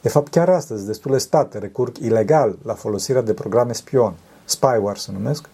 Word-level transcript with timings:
De 0.00 0.08
fapt, 0.08 0.28
chiar 0.28 0.48
astăzi, 0.48 0.86
destule 0.86 1.18
state 1.18 1.58
recurg 1.58 1.96
ilegal 1.96 2.58
la 2.62 2.74
folosirea 2.74 3.22
de 3.22 3.34
programe 3.34 3.72
spion, 3.72 4.14
spyware 4.44 4.98
se 4.98 5.12
numesc, 5.12 5.48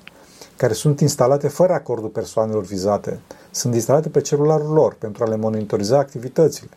care 0.56 0.72
sunt 0.72 1.00
instalate 1.00 1.48
fără 1.48 1.72
acordul 1.72 2.08
persoanelor 2.08 2.64
vizate. 2.64 3.20
Sunt 3.50 3.74
instalate 3.74 4.08
pe 4.08 4.20
celularul 4.20 4.72
lor 4.72 4.94
pentru 4.94 5.24
a 5.24 5.28
le 5.28 5.36
monitoriza 5.36 5.98
activitățile. 5.98 6.70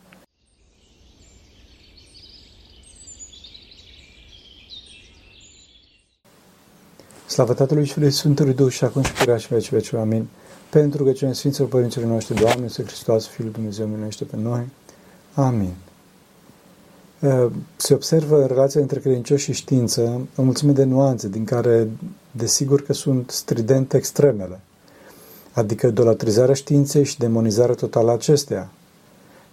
Slavă 7.27 7.53
Tatălui 7.53 7.85
și 7.85 7.99
Lui 7.99 8.11
Sfântului 8.11 8.53
Duh 8.53 8.71
și 8.71 8.83
acum 8.83 9.01
și 9.01 9.13
purea 9.13 9.37
și 9.37 9.47
veci 9.47 9.71
veci. 9.71 9.93
Amin. 9.93 10.27
Pentru 10.69 11.03
că 11.03 11.11
cei 11.11 11.33
Sfinților 11.33 11.69
Părinților 11.69 12.07
noștri, 12.07 12.35
Doamne, 12.35 12.67
să 12.67 12.81
Hristos, 12.81 13.27
Fiul 13.27 13.51
Dumnezeu, 13.51 13.87
miluiește 13.87 14.23
pe 14.23 14.35
noi. 14.35 14.69
Amin. 15.33 15.73
Se 17.75 17.93
observă 17.93 18.45
relația 18.45 18.81
între 18.81 18.99
credincioși 18.99 19.43
și 19.43 19.53
știință 19.53 20.27
o 20.35 20.41
mulțime 20.41 20.71
de 20.71 20.83
nuanțe, 20.83 21.27
din 21.27 21.43
care, 21.43 21.89
desigur 22.31 22.81
că 22.81 22.93
sunt 22.93 23.29
stridente 23.29 23.97
extremele, 23.97 24.59
adică 25.51 25.87
idolatrizarea 25.87 26.53
științei 26.53 27.03
și 27.03 27.17
demonizarea 27.17 27.75
totală 27.75 28.09
a 28.09 28.13
acesteia. 28.13 28.71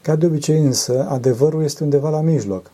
Ca 0.03 0.17
de 0.17 0.27
obicei 0.27 0.61
însă, 0.61 1.07
adevărul 1.09 1.63
este 1.63 1.85
undeva 1.85 2.11
la 2.11 2.21
mijloc. 2.21 2.71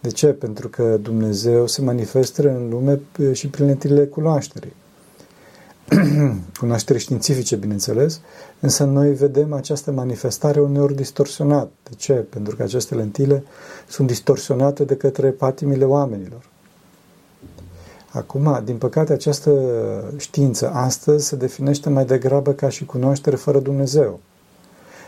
De 0.00 0.08
ce? 0.08 0.26
Pentru 0.26 0.68
că 0.68 0.98
Dumnezeu 1.02 1.66
se 1.66 1.82
manifestă 1.82 2.48
în 2.48 2.68
lume 2.68 3.00
și 3.32 3.48
prin 3.48 3.66
lentilele 3.66 4.04
cunoașterii. 4.06 4.72
cunoaștere 6.60 6.98
științifice, 6.98 7.56
bineînțeles, 7.56 8.20
însă 8.60 8.84
noi 8.84 9.14
vedem 9.14 9.52
această 9.52 9.90
manifestare 9.90 10.60
uneori 10.60 10.94
distorsionată. 10.94 11.70
De 11.82 11.90
ce? 11.96 12.12
Pentru 12.12 12.56
că 12.56 12.62
aceste 12.62 12.94
lentile 12.94 13.44
sunt 13.88 14.06
distorsionate 14.06 14.84
de 14.84 14.96
către 14.96 15.30
patimile 15.30 15.84
oamenilor. 15.84 16.48
Acum, 18.10 18.60
din 18.64 18.76
păcate, 18.76 19.12
această 19.12 19.52
știință 20.16 20.70
astăzi 20.70 21.26
se 21.26 21.36
definește 21.36 21.88
mai 21.88 22.04
degrabă 22.04 22.52
ca 22.52 22.68
și 22.68 22.84
cunoaștere 22.84 23.36
fără 23.36 23.58
Dumnezeu. 23.58 24.20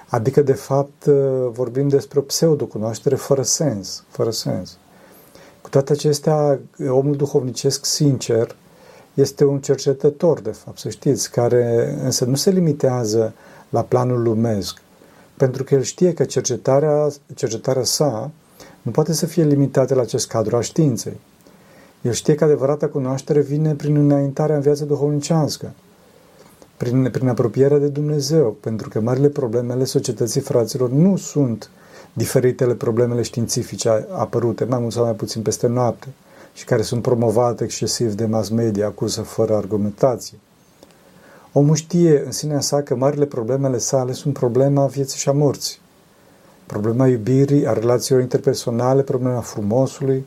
Adică, 0.09 0.43
de 0.43 0.53
fapt, 0.53 1.05
vorbim 1.53 1.89
despre 1.89 2.19
o 2.19 2.23
pseudo-cunoaștere 2.23 3.15
fără 3.15 3.43
sens, 3.43 4.05
fără 4.09 4.31
sens. 4.31 4.77
Cu 5.61 5.69
toate 5.69 5.93
acestea, 5.93 6.59
omul 6.89 7.17
duhovnicesc 7.17 7.85
sincer 7.85 8.57
este 9.15 9.45
un 9.45 9.61
cercetător, 9.61 10.41
de 10.41 10.51
fapt, 10.51 10.79
să 10.79 10.89
știți, 10.89 11.31
care 11.31 11.95
însă 12.03 12.25
nu 12.25 12.35
se 12.35 12.51
limitează 12.51 13.33
la 13.69 13.83
planul 13.83 14.23
lumesc, 14.23 14.81
pentru 15.37 15.65
că 15.65 15.75
el 15.75 15.83
știe 15.83 16.13
că 16.15 16.25
cercetarea, 16.25 17.09
cercetarea 17.35 17.85
sa 17.85 18.31
nu 18.83 18.91
poate 18.91 19.13
să 19.13 19.27
fie 19.27 19.45
limitată 19.45 19.95
la 19.95 20.01
acest 20.01 20.29
cadru 20.29 20.57
al 20.57 20.63
științei. 20.63 21.21
El 22.03 22.13
știe 22.13 22.35
că 22.35 22.45
adevărata 22.45 22.89
cunoaștere 22.89 23.41
vine 23.41 23.75
prin 23.75 23.97
înaintarea 23.97 24.57
în 24.57 24.63
viața 24.63 24.85
duhovnicească, 24.85 25.73
prin, 26.77 27.11
prin 27.11 27.29
apropierea 27.29 27.79
de 27.79 27.89
Dumnezeu, 27.89 28.57
pentru 28.61 28.89
că 28.89 29.01
marile 29.01 29.29
probleme 29.29 29.73
ale 29.73 29.85
societății 29.85 30.41
fraților 30.41 30.91
nu 30.91 31.17
sunt 31.17 31.71
diferitele 32.13 32.75
problemele 32.75 33.23
științifice 33.23 34.07
apărute, 34.11 34.65
mai 34.65 34.79
mult 34.79 34.93
sau 34.93 35.05
mai 35.05 35.15
puțin 35.15 35.43
peste 35.43 35.67
noapte, 35.67 36.09
și 36.53 36.65
care 36.65 36.83
sunt 36.83 37.03
promovate 37.03 37.65
excesiv 37.65 38.13
de 38.13 38.27
mass 38.27 38.49
media, 38.49 38.87
acuză 38.87 39.23
fără 39.23 39.55
argumentație. 39.55 40.39
Omul 41.53 41.75
știe 41.75 42.23
în 42.25 42.33
sinea 42.33 42.61
sa 42.61 42.83
că 42.83 42.95
marile 42.95 43.27
problemele 43.27 43.79
sale 43.79 44.13
sunt 44.13 44.35
problema 44.35 44.87
vieții 44.87 45.19
și 45.19 45.29
a 45.29 45.33
morții. 45.33 45.79
Problema 46.67 47.07
iubirii, 47.07 47.67
a 47.67 47.73
relațiilor 47.73 48.23
interpersonale, 48.23 49.03
problema 49.03 49.41
frumosului, 49.41 50.27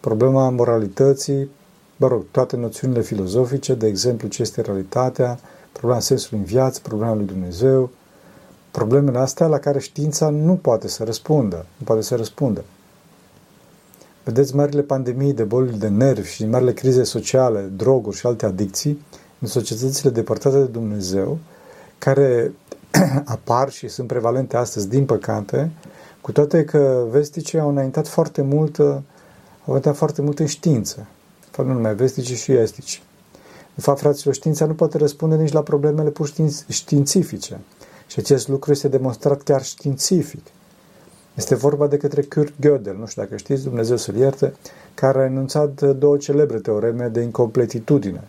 problema 0.00 0.50
moralității, 0.50 1.50
mă 1.96 2.08
rog, 2.08 2.24
toate 2.30 2.56
noțiunile 2.56 3.02
filozofice, 3.02 3.74
de 3.74 3.86
exemplu, 3.86 4.28
ce 4.28 4.42
este 4.42 4.60
realitatea, 4.60 5.38
problema 5.72 6.00
sensului 6.00 6.38
în 6.38 6.44
viață, 6.44 6.80
problema 6.82 7.14
lui 7.14 7.24
Dumnezeu, 7.24 7.90
problemele 8.70 9.18
astea 9.18 9.46
la 9.46 9.58
care 9.58 9.78
știința 9.78 10.28
nu 10.28 10.54
poate 10.54 10.88
să 10.88 11.04
răspundă, 11.04 11.66
nu 11.76 11.84
poate 11.84 12.02
să 12.02 12.14
răspundă. 12.14 12.64
Vedeți 14.24 14.54
marile 14.54 14.82
pandemii 14.82 15.32
de 15.32 15.44
boli 15.44 15.78
de 15.78 15.88
nervi 15.88 16.28
și 16.28 16.46
marile 16.46 16.72
crize 16.72 17.02
sociale, 17.02 17.60
droguri 17.60 18.16
și 18.16 18.26
alte 18.26 18.46
adicții 18.46 19.04
în 19.38 19.48
societățile 19.48 20.10
depărtate 20.10 20.58
de 20.58 20.64
Dumnezeu, 20.64 21.38
care 21.98 22.52
apar 23.24 23.70
și 23.70 23.88
sunt 23.88 24.06
prevalente 24.06 24.56
astăzi, 24.56 24.88
din 24.88 25.04
păcate, 25.04 25.70
cu 26.20 26.32
toate 26.32 26.64
că 26.64 27.04
vesticii 27.10 27.58
au 27.58 27.68
înaintat 27.68 28.08
foarte 28.08 28.42
mult, 28.42 28.78
au 28.78 29.02
înaintat 29.64 29.96
foarte 29.96 30.22
mult 30.22 30.38
în 30.38 30.46
știință. 30.46 31.06
Nu 31.56 31.72
numai 31.72 31.94
vestici 31.94 32.36
și 32.36 32.52
estici. 32.52 33.02
De 33.74 33.80
fapt, 33.80 33.98
fraților, 33.98 34.34
știința 34.34 34.66
nu 34.66 34.74
poate 34.74 34.98
răspunde 34.98 35.36
nici 35.36 35.52
la 35.52 35.62
problemele 35.62 36.10
pur 36.10 36.32
științifice. 36.68 37.60
Și 38.06 38.18
acest 38.18 38.48
lucru 38.48 38.70
este 38.70 38.88
demonstrat 38.88 39.42
chiar 39.42 39.64
științific. 39.64 40.46
Este 41.34 41.54
vorba 41.54 41.86
de 41.86 41.96
către 41.96 42.22
Kurt 42.22 42.52
Gödel, 42.60 42.96
nu 42.98 43.06
știu 43.06 43.22
dacă 43.22 43.36
știți, 43.36 43.62
Dumnezeu 43.62 43.96
să-l 43.96 44.14
ierte, 44.14 44.54
care 44.94 45.18
a 45.18 45.24
enunțat 45.24 45.80
două 45.80 46.16
celebre 46.16 46.58
teoreme 46.58 47.08
de 47.08 47.20
incompletitudine. 47.20 48.28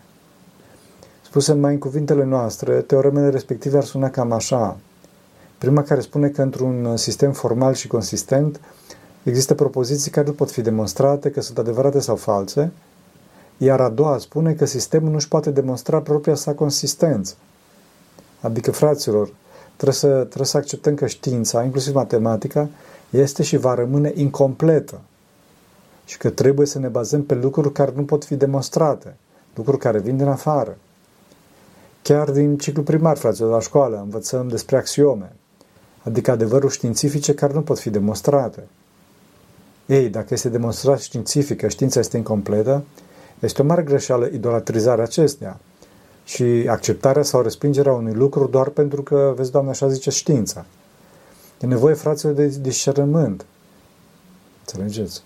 Spuse 1.24 1.52
mai 1.52 1.72
în 1.72 1.78
cuvintele 1.78 2.24
noastre, 2.24 2.80
teoremele 2.80 3.30
respective 3.30 3.76
ar 3.76 3.84
suna 3.84 4.10
cam 4.10 4.32
așa. 4.32 4.76
Prima 5.58 5.82
care 5.82 6.00
spune 6.00 6.28
că 6.28 6.42
într-un 6.42 6.96
sistem 6.96 7.32
formal 7.32 7.74
și 7.74 7.86
consistent 7.86 8.60
există 9.22 9.54
propoziții 9.54 10.10
care 10.10 10.26
nu 10.26 10.32
pot 10.32 10.50
fi 10.50 10.60
demonstrate 10.60 11.30
că 11.30 11.40
sunt 11.40 11.58
adevărate 11.58 12.00
sau 12.00 12.16
false, 12.16 12.72
iar 13.56 13.80
a 13.80 13.88
doua 13.88 14.18
spune 14.18 14.52
că 14.52 14.64
sistemul 14.64 15.08
nu 15.10 15.16
își 15.16 15.28
poate 15.28 15.50
demonstra 15.50 16.00
propria 16.00 16.34
sa 16.34 16.52
consistență. 16.52 17.34
Adică, 18.40 18.70
fraților, 18.70 19.32
trebuie 19.76 19.98
să, 19.98 20.08
trebuie 20.08 20.46
să 20.46 20.56
acceptăm 20.56 20.94
că 20.94 21.06
știința, 21.06 21.62
inclusiv 21.62 21.94
matematica, 21.94 22.68
este 23.10 23.42
și 23.42 23.56
va 23.56 23.74
rămâne 23.74 24.12
incompletă 24.14 25.00
și 26.04 26.18
că 26.18 26.30
trebuie 26.30 26.66
să 26.66 26.78
ne 26.78 26.88
bazăm 26.88 27.22
pe 27.22 27.34
lucruri 27.34 27.72
care 27.72 27.92
nu 27.94 28.04
pot 28.04 28.24
fi 28.24 28.36
demonstrate, 28.36 29.16
lucruri 29.54 29.78
care 29.78 29.98
vin 29.98 30.16
din 30.16 30.26
afară. 30.26 30.76
Chiar 32.02 32.30
din 32.30 32.58
ciclu 32.58 32.82
primar, 32.82 33.16
fraților, 33.16 33.50
la 33.50 33.60
școală, 33.60 33.98
învățăm 33.98 34.48
despre 34.48 34.76
axiome, 34.76 35.32
adică 36.02 36.30
adevăruri 36.30 36.74
științifice 36.74 37.34
care 37.34 37.52
nu 37.52 37.62
pot 37.62 37.78
fi 37.78 37.90
demonstrate. 37.90 38.62
Ei, 39.86 40.08
dacă 40.08 40.34
este 40.34 40.48
demonstrat 40.48 41.00
științific 41.00 41.60
că 41.60 41.68
știința 41.68 42.00
este 42.00 42.16
incompletă, 42.16 42.84
este 43.40 43.62
o 43.62 43.64
mare 43.64 43.82
greșeală 43.82 44.26
idolatrizarea 44.26 45.04
acestea 45.04 45.60
și 46.26 46.66
acceptarea 46.68 47.22
sau 47.22 47.42
respingerea 47.42 47.92
unui 47.92 48.12
lucru 48.12 48.46
doar 48.46 48.68
pentru 48.68 49.02
că, 49.02 49.32
vezi, 49.36 49.50
Doamne, 49.50 49.70
așa 49.70 49.88
zice 49.88 50.10
știința. 50.10 50.64
E 51.60 51.66
nevoie, 51.66 51.94
fraților, 51.94 52.34
de 52.34 52.46
discernământ. 52.60 53.46
Înțelegeți? 54.60 55.22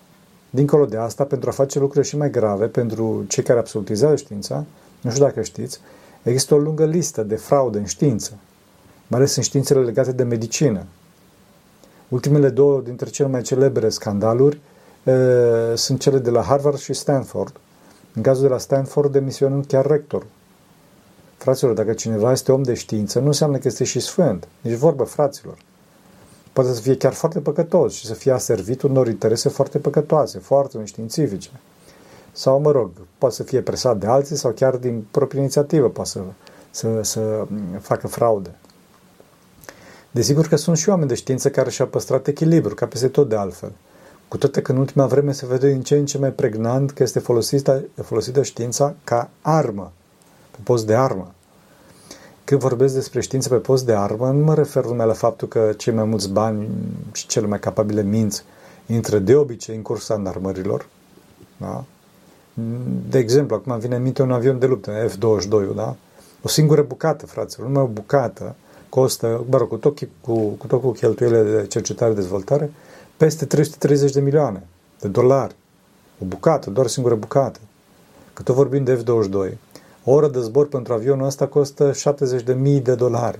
Dincolo 0.49 0.85
de 0.85 0.97
asta, 0.97 1.23
pentru 1.23 1.49
a 1.49 1.53
face 1.53 1.79
lucruri 1.79 2.07
și 2.07 2.17
mai 2.17 2.29
grave, 2.29 2.65
pentru 2.65 3.25
cei 3.27 3.43
care 3.43 3.59
absolutizează 3.59 4.15
știința, 4.15 4.65
nu 5.01 5.09
știu 5.11 5.23
dacă 5.23 5.41
știți, 5.41 5.79
există 6.23 6.53
o 6.53 6.57
lungă 6.57 6.85
listă 6.85 7.23
de 7.23 7.35
fraude 7.35 7.77
în 7.77 7.85
știință, 7.85 8.31
mai 9.07 9.19
ales 9.19 9.35
în 9.35 9.43
științele 9.43 9.79
legate 9.83 10.11
de 10.11 10.23
medicină. 10.23 10.85
Ultimele 12.07 12.49
două 12.49 12.81
dintre 12.81 13.09
cele 13.09 13.27
mai 13.27 13.41
celebre 13.41 13.89
scandaluri 13.89 14.59
e, 15.03 15.15
sunt 15.75 15.99
cele 15.99 16.17
de 16.17 16.29
la 16.29 16.41
Harvard 16.41 16.77
și 16.77 16.93
Stanford. 16.93 17.55
În 18.13 18.21
cazul 18.21 18.43
de 18.43 18.49
la 18.49 18.57
Stanford, 18.57 19.11
demisionând 19.11 19.65
chiar 19.65 19.85
rectorul. 19.85 20.27
Fraților, 21.41 21.73
dacă 21.73 21.93
cineva 21.93 22.31
este 22.31 22.51
om 22.51 22.63
de 22.63 22.73
știință, 22.73 23.19
nu 23.19 23.25
înseamnă 23.25 23.57
că 23.57 23.67
este 23.67 23.83
și 23.83 23.99
sfânt. 23.99 24.47
Nici 24.61 24.77
vorbă, 24.77 25.03
fraților 25.03 25.57
poate 26.53 26.73
să 26.73 26.81
fie 26.81 26.97
chiar 26.97 27.13
foarte 27.13 27.39
păcătos 27.39 27.93
și 27.93 28.05
să 28.05 28.13
fie 28.13 28.31
aservit 28.31 28.81
unor 28.81 29.07
interese 29.07 29.49
foarte 29.49 29.77
păcătoase, 29.77 30.39
foarte 30.39 30.77
neștiințifice. 30.77 31.49
Sau, 32.31 32.59
mă 32.59 32.71
rog, 32.71 32.91
poate 33.17 33.35
să 33.35 33.43
fie 33.43 33.61
presat 33.61 33.97
de 33.97 34.07
alții 34.07 34.35
sau 34.35 34.51
chiar 34.51 34.75
din 34.75 35.05
proprie 35.11 35.39
inițiativă 35.39 35.89
poate 35.89 36.09
să, 36.09 36.21
să, 36.71 37.01
să 37.01 37.47
facă 37.79 38.07
fraude. 38.07 38.55
Desigur 40.11 40.47
că 40.47 40.55
sunt 40.55 40.77
și 40.77 40.89
oameni 40.89 41.07
de 41.07 41.15
știință 41.15 41.49
care 41.49 41.69
și-au 41.69 41.87
păstrat 41.87 42.27
echilibru, 42.27 42.73
ca 42.73 42.85
peste 42.85 43.07
tot 43.07 43.29
de 43.29 43.35
altfel. 43.35 43.71
Cu 44.27 44.37
toate 44.37 44.61
că 44.61 44.71
în 44.71 44.77
ultima 44.77 45.05
vreme 45.05 45.31
se 45.31 45.45
vede 45.45 45.71
din 45.71 45.81
ce 45.81 45.95
în 45.95 46.05
ce 46.05 46.17
mai 46.17 46.31
pregnant 46.31 46.91
că 46.91 47.03
este 47.03 47.19
folosită, 47.19 47.83
folosită 48.03 48.43
știința 48.43 48.95
ca 49.03 49.29
armă, 49.41 49.91
pe 50.51 50.57
post 50.63 50.85
de 50.85 50.95
armă. 50.95 51.31
Când 52.43 52.61
vorbesc 52.61 52.93
despre 52.93 53.21
știință 53.21 53.49
pe 53.49 53.55
post 53.55 53.85
de 53.85 53.93
armă, 53.93 54.31
nu 54.31 54.43
mă 54.43 54.53
refer 54.53 54.85
numai 54.85 55.05
la 55.07 55.13
faptul 55.13 55.47
că 55.47 55.73
cei 55.77 55.93
mai 55.93 56.03
mulți 56.03 56.29
bani 56.29 56.67
și 57.13 57.27
cele 57.27 57.47
mai 57.47 57.59
capabile 57.59 58.01
minți 58.01 58.43
intră 58.85 59.19
de 59.19 59.35
obicei 59.35 59.75
în 59.75 59.81
cursa 59.81 60.13
înarmărilor. 60.13 60.87
Da? 61.57 61.83
De 63.09 63.17
exemplu, 63.17 63.55
acum 63.55 63.79
vine 63.79 63.95
în 63.95 64.01
minte 64.01 64.21
un 64.21 64.31
avion 64.31 64.59
de 64.59 64.65
luptă, 64.65 65.07
F-22, 65.07 65.75
da? 65.75 65.95
O 66.41 66.47
singură 66.47 66.81
bucată, 66.81 67.25
fraților, 67.25 67.67
numai 67.67 67.83
o 67.83 67.87
bucată 67.87 68.55
costă, 68.91 69.45
mă 69.49 69.57
rog, 69.57 69.67
cu 69.67 69.75
tot, 69.75 69.99
cu, 70.21 70.37
cu 70.47 70.67
tot 70.67 70.81
cu 70.81 70.91
cheltuielile 70.91 71.61
de 71.61 71.67
cercetare-dezvoltare, 71.67 72.71
peste 73.17 73.45
330 73.45 74.11
de 74.11 74.19
milioane. 74.19 74.67
de 74.99 75.07
dolari. 75.07 75.55
O 76.21 76.25
bucată, 76.25 76.69
doar 76.69 76.85
o 76.85 76.89
singură 76.89 77.15
bucată. 77.15 77.59
Că 78.33 78.41
tot 78.41 78.55
vorbim 78.55 78.83
de 78.83 78.95
F-22. 78.95 79.53
O 80.03 80.11
oră 80.11 80.27
de 80.27 80.39
zbor 80.39 80.67
pentru 80.67 80.93
avionul 80.93 81.25
ăsta 81.25 81.47
costă 81.47 81.91
70.000 81.91 82.81
de 82.81 82.95
dolari. 82.95 83.39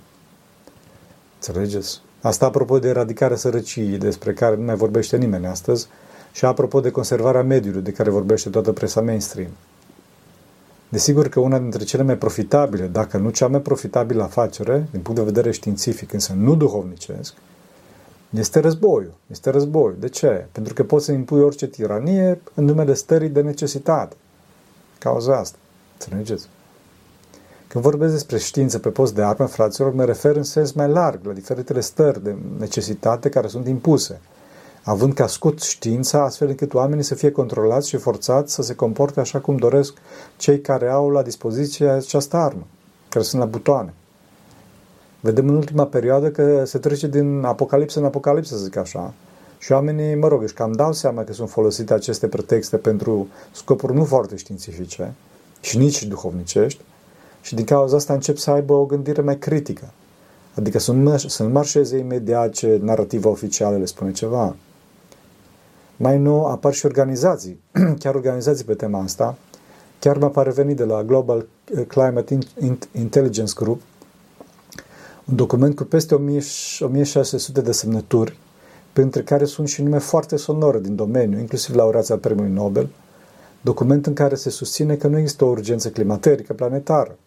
Înțelegeți? 1.36 2.02
Asta 2.22 2.46
apropo 2.46 2.80
de 2.80 2.88
eradicarea 2.88 3.38
sărăciei, 3.38 3.98
despre 3.98 4.34
care 4.34 4.56
nu 4.56 4.64
mai 4.64 4.76
vorbește 4.76 5.18
nimeni 5.18 5.46
astăzi, 5.46 5.88
și 6.32 6.46
apropo 6.46 6.80
de 6.80 6.92
conservarea 6.92 7.44
mediului, 7.44 7.82
de 7.82 7.92
care 7.92 8.10
vorbește 8.10 8.50
toată 8.50 8.72
presa 8.72 9.02
mainstream. 9.02 9.50
Desigur 10.90 11.28
că 11.28 11.40
una 11.40 11.60
dintre 11.60 11.84
cele 11.84 12.04
mai 12.04 12.18
profitabile, 12.18 12.88
dacă 12.88 13.18
nu 13.18 13.30
cea 13.30 13.48
mai 13.48 13.60
profitabilă 13.60 14.24
afacere, 14.24 14.88
din 14.92 15.02
punct 15.02 15.20
de 15.20 15.26
vedere 15.26 15.52
științific, 15.52 16.14
însă 16.14 16.34
nu 16.38 16.56
duhovnicesc, 16.56 17.34
este 18.30 18.60
războiul. 18.60 19.14
Este 19.28 19.50
războiul. 19.50 19.96
De 20.00 20.10
ce? 20.10 20.48
Pentru 20.52 20.74
că 20.74 20.84
poți 20.84 21.06
să 21.06 21.12
impui 21.12 21.42
orice 21.42 21.68
tiranie 21.68 22.42
în 22.54 22.66
numele 22.66 22.94
stării 22.94 23.30
de 23.30 23.42
necesitate. 23.42 24.16
Cauza 24.98 25.38
asta. 25.38 25.58
Înțelegeți? 26.04 26.48
Când 27.68 27.84
vorbesc 27.84 28.14
despre 28.14 28.38
știință 28.38 28.80
pe 28.80 28.90
post 28.90 29.16
de 29.16 29.22
armă, 29.22 29.46
fraților, 29.46 29.94
mă 29.94 30.06
refer 30.06 30.36
în 30.36 30.44
sens 30.44 30.72
mai 30.72 30.88
larg 30.88 31.26
la 31.26 31.34
diferitele 31.34 31.80
stări 31.80 32.24
de 32.24 32.36
necesitate 32.60 33.30
care 33.30 33.48
sunt 33.48 33.68
impuse, 33.68 34.22
având 34.84 35.14
ca 35.14 35.28
scut 35.28 35.62
știința 35.62 36.24
astfel 36.24 36.48
încât 36.48 36.74
oamenii 36.74 37.04
să 37.04 37.16
fie 37.16 37.32
controlați 37.32 37.90
și 37.90 37.98
forțați 37.98 38.54
să 38.54 38.62
se 38.62 38.76
comporte 38.76 39.20
așa 39.20 39.40
cum 39.40 39.56
doresc 39.56 39.94
cei 40.38 40.62
care 40.62 40.90
au 40.90 41.10
la 41.10 41.22
dispoziție 41.22 41.88
această 41.88 42.38
armă, 42.38 42.68
care 43.10 43.24
sunt 43.24 43.42
la 43.42 43.48
butoane. 43.48 43.94
Vedem 45.20 45.48
în 45.48 45.56
ultima 45.56 45.86
perioadă 45.86 46.30
că 46.30 46.66
se 46.66 46.78
trece 46.78 47.08
din 47.08 47.44
apocalipsă 47.44 48.00
în 48.00 48.06
apocalipsă, 48.06 48.56
să 48.56 48.64
zic 48.64 48.76
așa, 48.76 49.14
și 49.58 49.72
oamenii, 49.72 50.16
mă 50.16 50.28
rog, 50.28 50.44
își 50.44 50.54
cam 50.54 50.72
dau 50.72 50.94
seama 50.94 51.24
că 51.24 51.34
sunt 51.34 51.50
folosite 51.50 51.94
aceste 51.94 52.28
pretexte 52.28 52.78
pentru 52.78 53.28
scopuri 53.52 53.94
nu 53.94 54.04
foarte 54.04 54.36
științifice 54.36 55.14
și 55.62 55.78
nici 55.78 56.04
duhovnicești, 56.04 56.82
și 57.42 57.56
din 57.56 57.66
cauza 57.66 57.96
asta 57.96 58.14
încep 58.14 58.38
să 58.38 58.52
aibă 58.52 58.74
o 58.74 58.86
gândire 58.86 59.22
mai 59.22 59.38
critică. 59.38 59.92
Adică 60.56 60.80
să 60.80 60.92
nu, 60.92 61.18
să 61.18 61.44
nu 61.44 61.50
marșeze 61.50 61.98
imediat 61.98 62.52
ce 62.52 62.80
narrativa 62.82 63.30
oficială 63.30 63.78
le 63.78 63.86
spune 63.86 64.12
ceva. 64.12 64.56
Mai 65.98 66.20
nou 66.20 66.46
apar 66.46 66.74
și 66.74 66.86
organizații, 66.86 67.60
chiar 68.00 68.16
organizații 68.16 68.66
pe 68.66 68.74
tema 68.74 69.02
asta. 69.02 69.38
Chiar 70.00 70.18
m-a 70.18 70.28
parvenit 70.28 70.76
de 70.76 70.84
la 70.84 71.04
Global 71.04 71.48
Climate 71.88 72.38
Intelligence 72.92 73.54
Group 73.56 73.82
un 75.32 75.36
document 75.36 75.76
cu 75.76 75.84
peste 75.84 76.16
1600 76.16 77.62
de 77.62 77.72
semnături, 77.72 78.38
printre 78.94 79.22
care 79.22 79.46
sunt 79.46 79.68
și 79.68 79.82
nume 79.82 79.98
foarte 79.98 80.36
sonore 80.36 80.80
din 80.80 80.96
domeniu, 80.96 81.40
inclusiv 81.40 81.76
laureații 81.76 82.14
al 82.14 82.20
Premiului 82.20 82.54
Nobel, 82.54 82.90
document 83.62 84.06
în 84.06 84.14
care 84.14 84.36
se 84.36 84.50
susține 84.50 84.96
că 84.96 85.08
nu 85.08 85.18
există 85.18 85.46
o 85.46 85.50
urgență 85.50 85.90
climaterică 85.90 86.54
planetară. 86.54 87.18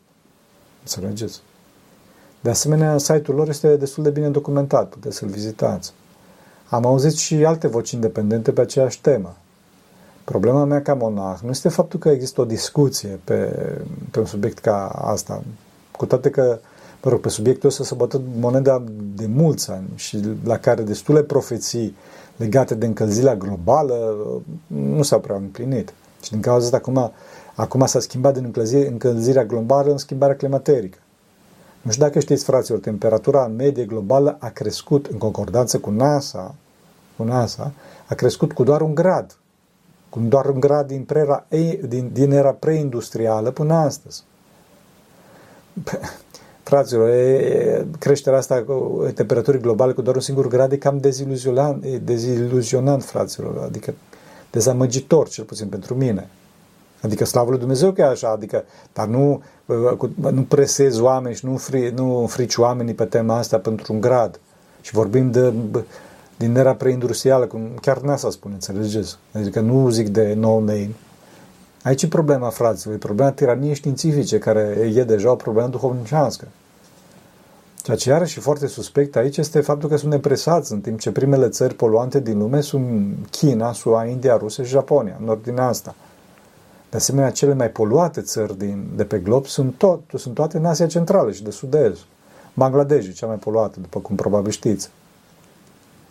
Înțelegeți? 0.80 1.40
De 2.40 2.50
asemenea, 2.50 2.98
site-ul 2.98 3.36
lor 3.36 3.48
este 3.48 3.76
destul 3.76 4.02
de 4.02 4.10
bine 4.10 4.28
documentat, 4.28 4.88
puteți 4.88 5.16
să-l 5.16 5.28
vizitați. 5.28 5.92
Am 6.68 6.84
auzit 6.84 7.12
și 7.12 7.44
alte 7.44 7.66
voci 7.66 7.90
independente 7.90 8.52
pe 8.52 8.60
aceeași 8.60 9.00
temă. 9.00 9.36
Problema 10.24 10.64
mea 10.64 10.82
ca 10.82 10.94
monah 10.94 11.38
nu 11.42 11.50
este 11.50 11.68
faptul 11.68 11.98
că 11.98 12.08
există 12.08 12.40
o 12.40 12.44
discuție 12.44 13.20
pe, 13.24 13.34
pe 14.10 14.18
un 14.18 14.24
subiect 14.24 14.58
ca 14.58 14.88
asta, 14.88 15.42
cu 15.90 16.06
toate 16.06 16.30
că, 16.30 16.58
mă 17.02 17.10
rog, 17.10 17.20
pe 17.20 17.28
subiectul 17.28 17.68
ăsta 17.68 17.84
se 17.84 17.94
bătut 17.94 18.22
moneda 18.40 18.82
de 19.14 19.26
mulți 19.26 19.70
ani 19.70 19.86
și 19.94 20.18
la 20.44 20.58
care 20.58 20.82
destule 20.82 21.22
profeții 21.22 21.96
legate 22.36 22.74
de 22.74 22.86
încălzirea 22.86 23.36
globală 23.36 24.14
nu 24.66 25.02
s-au 25.02 25.20
prea 25.20 25.36
împlinit. 25.36 25.92
Și 26.24 26.30
din 26.30 26.40
cauza 26.40 26.64
asta 26.64 26.76
acum, 26.76 27.12
acum 27.54 27.86
s-a 27.86 28.00
schimbat 28.00 28.38
din 28.38 28.54
încălzirea 28.70 29.44
globală 29.44 29.90
în 29.90 29.98
schimbarea 29.98 30.36
climaterică. 30.36 30.98
Nu 31.82 31.90
știu 31.90 32.04
dacă 32.04 32.20
știți, 32.20 32.44
fraților, 32.44 32.78
temperatura 32.78 33.46
medie 33.46 33.84
globală 33.84 34.36
a 34.40 34.48
crescut 34.48 35.06
în 35.06 35.18
concordanță 35.18 35.78
cu 35.78 35.90
NASA, 35.90 36.54
cu 37.16 37.22
NASA 37.22 37.72
a 38.06 38.14
crescut 38.14 38.52
cu 38.52 38.62
doar 38.62 38.80
un 38.80 38.94
grad, 38.94 39.36
cu 40.08 40.20
doar 40.20 40.46
un 40.46 40.60
grad 40.60 40.86
din, 40.86 41.02
prera, 41.02 41.46
din, 41.88 42.10
din 42.12 42.30
era 42.30 42.52
preindustrială 42.52 43.50
până 43.50 43.74
astăzi. 43.74 44.22
Fraților, 46.62 47.08
e, 47.08 47.86
creșterea 47.98 48.38
asta 48.38 48.62
cu 48.62 49.06
temperaturii 49.14 49.60
globale 49.60 49.92
cu 49.92 50.02
doar 50.02 50.14
un 50.14 50.22
singur 50.22 50.48
grad 50.48 50.72
e 50.72 50.76
cam 50.76 50.98
deziluzionant, 50.98 51.84
e 51.84 51.98
deziluzionant 51.98 53.04
fraților, 53.04 53.62
adică 53.64 53.94
dezamăgitor, 54.54 55.28
cel 55.28 55.44
puțin 55.44 55.68
pentru 55.68 55.94
mine. 55.94 56.28
Adică 57.02 57.24
slavă 57.24 57.50
lui 57.50 57.58
Dumnezeu 57.58 57.92
că 57.92 58.00
e 58.00 58.04
așa, 58.04 58.28
adică, 58.28 58.64
dar 58.92 59.06
nu, 59.06 59.42
nu 60.32 60.42
presezi 60.48 61.00
oameni 61.00 61.34
și 61.34 61.46
nu, 61.46 61.56
fri, 61.56 61.92
nu 61.94 62.26
frici 62.26 62.56
oamenii 62.56 62.94
pe 62.94 63.04
tema 63.04 63.36
asta 63.36 63.58
pentru 63.58 63.92
un 63.92 64.00
grad. 64.00 64.40
Și 64.80 64.92
vorbim 64.92 65.30
de, 65.30 65.52
din 66.36 66.56
era 66.56 66.74
preindustrială, 66.74 67.46
cum 67.46 67.60
chiar 67.80 68.00
NASA 68.00 68.30
spune, 68.30 68.54
înțelegeți? 68.54 69.16
Adică 69.32 69.60
nu 69.60 69.90
zic 69.90 70.08
de 70.08 70.34
no 70.34 70.58
name. 70.58 70.94
Aici 71.82 72.02
e 72.02 72.08
problema, 72.08 72.48
fraților, 72.48 72.94
e 72.94 72.98
problema 72.98 73.30
tiraniei 73.30 73.74
științifice, 73.74 74.38
care 74.38 74.92
e 74.94 75.04
deja 75.04 75.30
o 75.30 75.34
problemă 75.36 75.68
duhovnicească. 75.68 76.48
Ceea 77.84 77.96
ce 77.96 78.10
iarăși 78.10 78.32
și 78.32 78.40
foarte 78.40 78.66
suspect 78.66 79.16
aici 79.16 79.36
este 79.36 79.60
faptul 79.60 79.88
că 79.88 79.96
suntem 79.96 80.20
presați 80.20 80.72
în 80.72 80.80
timp 80.80 80.98
ce 80.98 81.10
primele 81.10 81.48
țări 81.48 81.74
poluante 81.74 82.20
din 82.20 82.38
lume 82.38 82.60
sunt 82.60 83.16
China, 83.30 83.72
SUA, 83.72 84.04
India, 84.04 84.36
Rusia 84.36 84.64
și 84.64 84.70
Japonia, 84.70 85.16
în 85.20 85.28
ordinea 85.28 85.66
asta. 85.66 85.94
De 86.90 86.96
asemenea, 86.96 87.30
cele 87.30 87.54
mai 87.54 87.70
poluate 87.70 88.20
țări 88.20 88.58
din, 88.58 88.86
de 88.96 89.04
pe 89.04 89.18
glob 89.18 89.46
sunt, 89.46 89.74
tot, 89.78 90.00
sunt 90.14 90.34
toate 90.34 90.56
în 90.56 90.64
Asia 90.64 90.86
Centrală 90.86 91.32
și 91.32 91.42
de 91.42 91.50
Sud-Est. 91.50 92.00
Bangladesh 92.54 93.08
e 93.08 93.12
cea 93.12 93.26
mai 93.26 93.36
poluată, 93.36 93.80
după 93.80 94.00
cum 94.00 94.16
probabil 94.16 94.50
știți. 94.50 94.90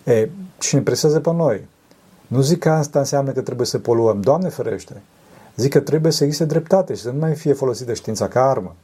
E, 0.04 0.30
și 0.60 0.76
ne 0.76 0.82
presează 0.82 1.20
pe 1.20 1.32
noi. 1.32 1.68
Nu 2.28 2.42
zic 2.42 2.60
că 2.60 2.70
asta 2.70 3.00
înseamnă 3.00 3.32
că 3.32 3.42
trebuie 3.42 3.68
să 3.68 3.80
poluăm. 3.80 4.22
Doamne 4.22 4.50
ferește! 4.50 5.02
Zic 5.56 5.72
că 5.72 5.80
trebuie 5.80 6.12
să 6.12 6.24
existe 6.24 6.46
dreptate 6.46 6.94
și 6.94 7.02
să 7.02 7.12
nu 7.12 7.20
mai 7.20 7.36
fie 7.36 7.54
folosită 7.54 7.94
știința 7.94 8.28
ca 8.28 8.50
armă. 8.50 8.76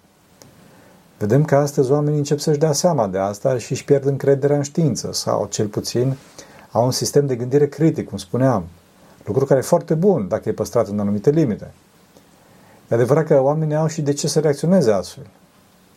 Vedem 1.19 1.45
că 1.45 1.55
astăzi 1.55 1.91
oamenii 1.91 2.17
încep 2.17 2.39
să-și 2.39 2.59
dea 2.59 2.71
seama 2.71 3.07
de 3.07 3.17
asta 3.17 3.57
și 3.57 3.71
își 3.71 3.85
pierd 3.85 4.05
încrederea 4.05 4.57
în 4.57 4.63
știință 4.63 5.09
sau, 5.13 5.47
cel 5.51 5.67
puțin, 5.67 6.15
au 6.71 6.85
un 6.85 6.91
sistem 6.91 7.25
de 7.25 7.35
gândire 7.35 7.67
critic, 7.67 8.09
cum 8.09 8.17
spuneam. 8.17 8.63
Lucru 9.25 9.45
care 9.45 9.59
e 9.59 9.63
foarte 9.63 9.93
bun 9.93 10.27
dacă 10.27 10.49
e 10.49 10.51
păstrat 10.51 10.87
în 10.87 10.99
anumite 10.99 11.29
limite. 11.29 11.71
E 12.91 12.95
adevărat 12.95 13.25
că 13.25 13.41
oamenii 13.41 13.75
au 13.75 13.87
și 13.87 14.01
de 14.01 14.13
ce 14.13 14.27
să 14.27 14.39
reacționeze 14.39 14.91
astfel. 14.91 15.27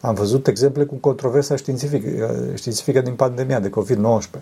Am 0.00 0.14
văzut 0.14 0.47
exemple 0.47 0.85
cu 0.85 0.95
controversa 0.95 1.57
științifică, 1.57 2.37
științifică 2.55 3.00
din 3.00 3.14
pandemia 3.14 3.61
de 3.61 3.71
COVID-19, 3.71 4.41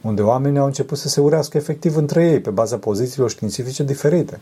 unde 0.00 0.22
oamenii 0.22 0.58
au 0.58 0.66
început 0.66 0.98
să 0.98 1.08
se 1.08 1.20
urească 1.20 1.56
efectiv 1.56 1.96
între 1.96 2.26
ei, 2.26 2.40
pe 2.40 2.50
baza 2.50 2.76
pozițiilor 2.76 3.30
științifice 3.30 3.82
diferite. 3.82 4.40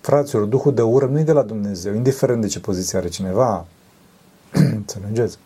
Fraților, 0.00 0.44
Duhul 0.44 0.74
de 0.74 0.82
ură 0.82 1.06
nu 1.06 1.18
e 1.18 1.22
de 1.22 1.32
la 1.32 1.42
Dumnezeu, 1.42 1.94
indiferent 1.94 2.40
de 2.40 2.46
ce 2.46 2.60
poziție 2.60 2.98
are 2.98 3.08
cineva. 3.08 3.66
Înțelegeți? 4.94 5.38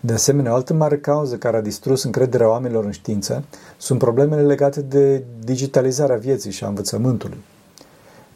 De 0.00 0.12
asemenea, 0.12 0.52
o 0.52 0.54
altă 0.54 0.74
mare 0.74 0.98
cauză 0.98 1.36
care 1.36 1.56
a 1.56 1.60
distrus 1.60 2.02
încrederea 2.02 2.48
oamenilor 2.48 2.84
în 2.84 2.90
știință 2.90 3.44
sunt 3.76 3.98
problemele 3.98 4.42
legate 4.42 4.80
de 4.80 5.24
digitalizarea 5.44 6.16
vieții 6.16 6.50
și 6.50 6.64
a 6.64 6.68
învățământului. 6.68 7.38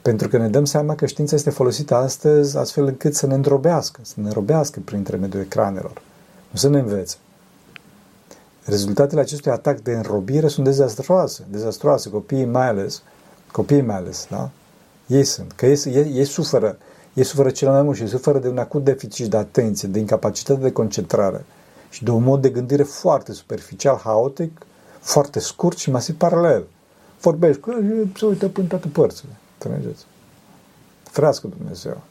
Pentru 0.02 0.28
că 0.28 0.36
ne 0.36 0.48
dăm 0.48 0.64
seama 0.64 0.94
că 0.94 1.06
știința 1.06 1.34
este 1.34 1.50
folosită 1.50 1.94
astăzi 1.94 2.58
astfel 2.58 2.84
încât 2.84 3.14
să 3.14 3.26
ne 3.26 3.34
îndrobească, 3.34 4.00
să 4.02 4.14
ne 4.16 4.30
robească 4.30 4.80
prin 4.84 4.98
intermediul 4.98 5.42
ecranelor, 5.42 6.02
nu 6.50 6.58
să 6.58 6.68
ne 6.68 6.78
învețe. 6.78 7.16
Rezultatele 8.64 9.20
acestui 9.20 9.50
atac 9.50 9.80
de 9.80 9.92
înrobire 9.92 10.48
sunt 10.48 10.64
dezastroase, 10.64 11.44
dezastroase, 11.50 12.10
copiii 12.10 12.44
mai 12.44 12.68
ales, 12.68 13.02
copiii 13.52 13.80
mai 13.80 13.96
ales, 13.96 14.26
da? 14.30 14.50
Ei 15.06 15.24
sunt, 15.24 15.52
că 15.52 15.66
ei, 15.66 15.80
ei, 15.84 16.12
ei 16.14 16.24
suferă, 16.24 16.78
ei 17.16 17.24
suferă 17.24 17.50
cel 17.50 17.70
mai 17.70 17.82
mult 17.82 17.96
și 17.96 18.06
suferă 18.06 18.38
de 18.38 18.48
un 18.48 18.58
acut 18.58 18.84
deficit 18.84 19.26
de 19.26 19.36
atenție, 19.36 19.88
de 19.88 19.98
incapacitate 19.98 20.60
de 20.60 20.72
concentrare 20.72 21.44
și 21.88 22.04
de 22.04 22.10
un 22.10 22.22
mod 22.22 22.42
de 22.42 22.48
gândire 22.48 22.82
foarte 22.82 23.32
superficial, 23.32 24.00
haotic, 24.04 24.66
foarte 25.00 25.38
scurt 25.38 25.78
și 25.78 25.90
masiv 25.90 26.16
paralel. 26.16 26.64
Vorbești 27.20 27.60
cu 27.60 27.70
el 27.70 28.08
se 28.16 28.26
uită 28.26 28.48
până 28.48 28.66
toate 28.66 28.88
părțile. 28.88 29.30
Înțelegeți? 29.58 30.04
Frească 31.02 31.48
Dumnezeu. 31.56 32.02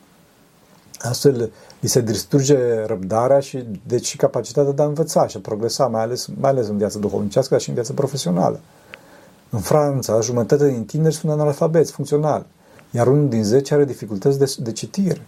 Astfel, 1.00 1.52
li 1.80 1.90
se 1.90 2.02
distruge 2.02 2.86
răbdarea 2.86 3.40
și 3.40 3.66
deci 3.88 4.06
și 4.06 4.18
capacitatea 4.18 4.72
de 4.72 4.82
a 4.82 4.86
învăța 4.86 5.28
și 5.28 5.38
a 5.38 5.40
progresa, 5.40 5.88
mai 5.88 6.02
ales, 6.02 6.28
mai 6.40 6.50
ales 6.50 6.68
în 6.68 6.78
viața 6.78 7.00
duhovnicească, 7.00 7.54
dar 7.54 7.62
și 7.62 7.70
în 7.70 7.76
viața 7.76 7.94
profesională. 7.94 8.60
În 9.50 9.60
Franța, 9.60 10.20
jumătate 10.20 10.70
din 10.70 10.86
tineri 10.86 11.16
sunt 11.16 11.32
analfabeți, 11.32 11.92
funcționali, 11.92 12.46
iar 12.96 13.08
unul 13.08 13.30
din 13.30 13.44
zece 13.44 13.74
are 13.74 13.86
dificultăți 13.86 14.40
de, 14.40 14.56
de 14.58 14.72
citire. 14.72 15.22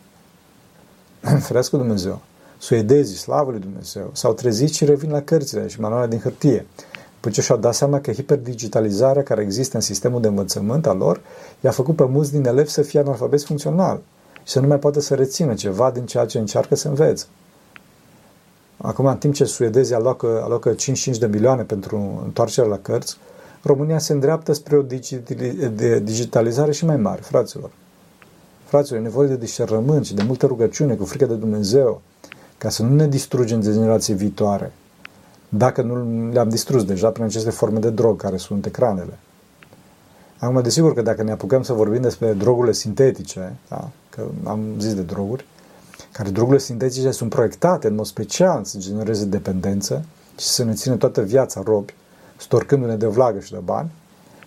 Frească 1.48 1.78
Dumnezeu. 1.78 2.22
Suedezii, 2.58 3.18
slavă 3.18 3.52
lui 3.52 3.60
Dumnezeu, 3.60 4.10
s-au 4.14 4.34
trezit 4.34 4.74
și 4.74 4.86
revin 4.86 5.12
la 5.12 5.22
cărțile 5.22 5.68
și 5.68 5.80
manualele 5.80 6.10
din 6.10 6.20
hârtie. 6.20 6.66
După 7.14 7.30
ce 7.30 7.42
și-au 7.42 7.58
dat 7.58 7.74
seama 7.74 8.00
că 8.00 8.12
hiperdigitalizarea 8.12 9.24
care 9.24 9.42
există 9.42 9.76
în 9.76 9.82
sistemul 9.82 10.22
de 10.22 10.28
învățământ 10.28 10.86
al 10.86 10.98
lor 10.98 11.22
i-a 11.62 11.72
făcut 11.72 11.96
pe 11.96 12.06
mulți 12.06 12.32
din 12.32 12.46
elevi 12.46 12.70
să 12.70 12.82
fie 12.82 13.00
analfabeti 13.00 13.46
funcțional 13.46 14.02
și 14.44 14.52
să 14.52 14.60
nu 14.60 14.68
mai 14.68 14.80
poată 14.80 15.00
să 15.00 15.16
rețină 15.16 15.54
ceva 15.54 15.92
din 15.92 16.06
ceea 16.06 16.26
ce 16.26 16.38
încearcă 16.38 16.76
să 16.76 16.88
învețe. 16.88 17.26
Acum, 18.78 19.06
în 19.06 19.18
timp 19.18 19.34
ce 19.34 19.46
suedezii 19.46 19.96
alocă, 19.96 20.42
alocă 20.44 20.70
55 20.70 21.18
de 21.18 21.28
milioane 21.28 21.64
pentru 21.64 22.22
întoarcerea 22.24 22.70
la 22.70 22.78
cărți, 22.78 23.18
România 23.68 24.00
se 24.00 24.14
îndreaptă 24.14 24.54
spre 24.54 24.78
o 24.78 24.82
digitalizare 26.04 26.72
și 26.72 26.86
mai 26.86 26.98
mare, 26.98 27.22
fraților. 27.22 27.70
Fraților, 28.66 29.00
e 29.00 29.04
nevoie 29.04 29.28
de 29.28 29.38
discernământ 29.38 30.06
și 30.06 30.14
de 30.14 30.24
multă 30.24 30.46
rugăciune 30.46 30.94
cu 30.94 31.06
frică 31.06 31.26
de 31.26 31.34
Dumnezeu, 31.34 32.02
ca 32.58 32.70
să 32.70 32.84
nu 32.84 32.96
ne 32.96 33.08
distrugem 33.08 33.62
de 33.62 33.72
generații 33.72 34.14
viitoare, 34.14 34.72
dacă 35.50 35.82
nu 35.82 36.30
le-am 36.32 36.50
distrus 36.50 36.86
deja 36.86 37.10
prin 37.10 37.24
aceste 37.24 37.50
forme 37.50 37.80
de 37.80 37.90
drog 37.90 38.22
care 38.22 38.38
sunt 38.38 38.66
ecranele. 38.66 39.20
Acum, 40.40 40.62
desigur 40.62 40.94
că 40.94 41.02
dacă 41.02 41.24
ne 41.24 41.32
apucăm 41.32 41.64
să 41.64 41.74
vorbim 41.74 42.02
despre 42.02 42.34
drogurile 42.34 42.74
sintetice, 42.74 43.56
da, 43.70 43.90
că 44.10 44.22
am 44.44 44.60
zis 44.80 44.94
de 44.94 45.02
droguri, 45.02 45.46
care 46.12 46.30
drogurile 46.30 46.62
sintetice 46.62 47.12
sunt 47.12 47.30
proiectate 47.30 47.88
în 47.88 47.96
mod 47.96 48.06
special 48.06 48.64
să 48.64 48.78
genereze 48.78 49.26
dependență 49.26 50.06
și 50.38 50.48
să 50.48 50.64
ne 50.64 50.74
țină 50.74 50.96
toată 50.96 51.22
viața 51.22 51.62
robi, 51.66 51.94
storcându-ne 52.38 52.96
de 52.96 53.08
vlagă 53.08 53.40
și 53.40 53.52
de 53.52 53.60
bani, 53.64 53.92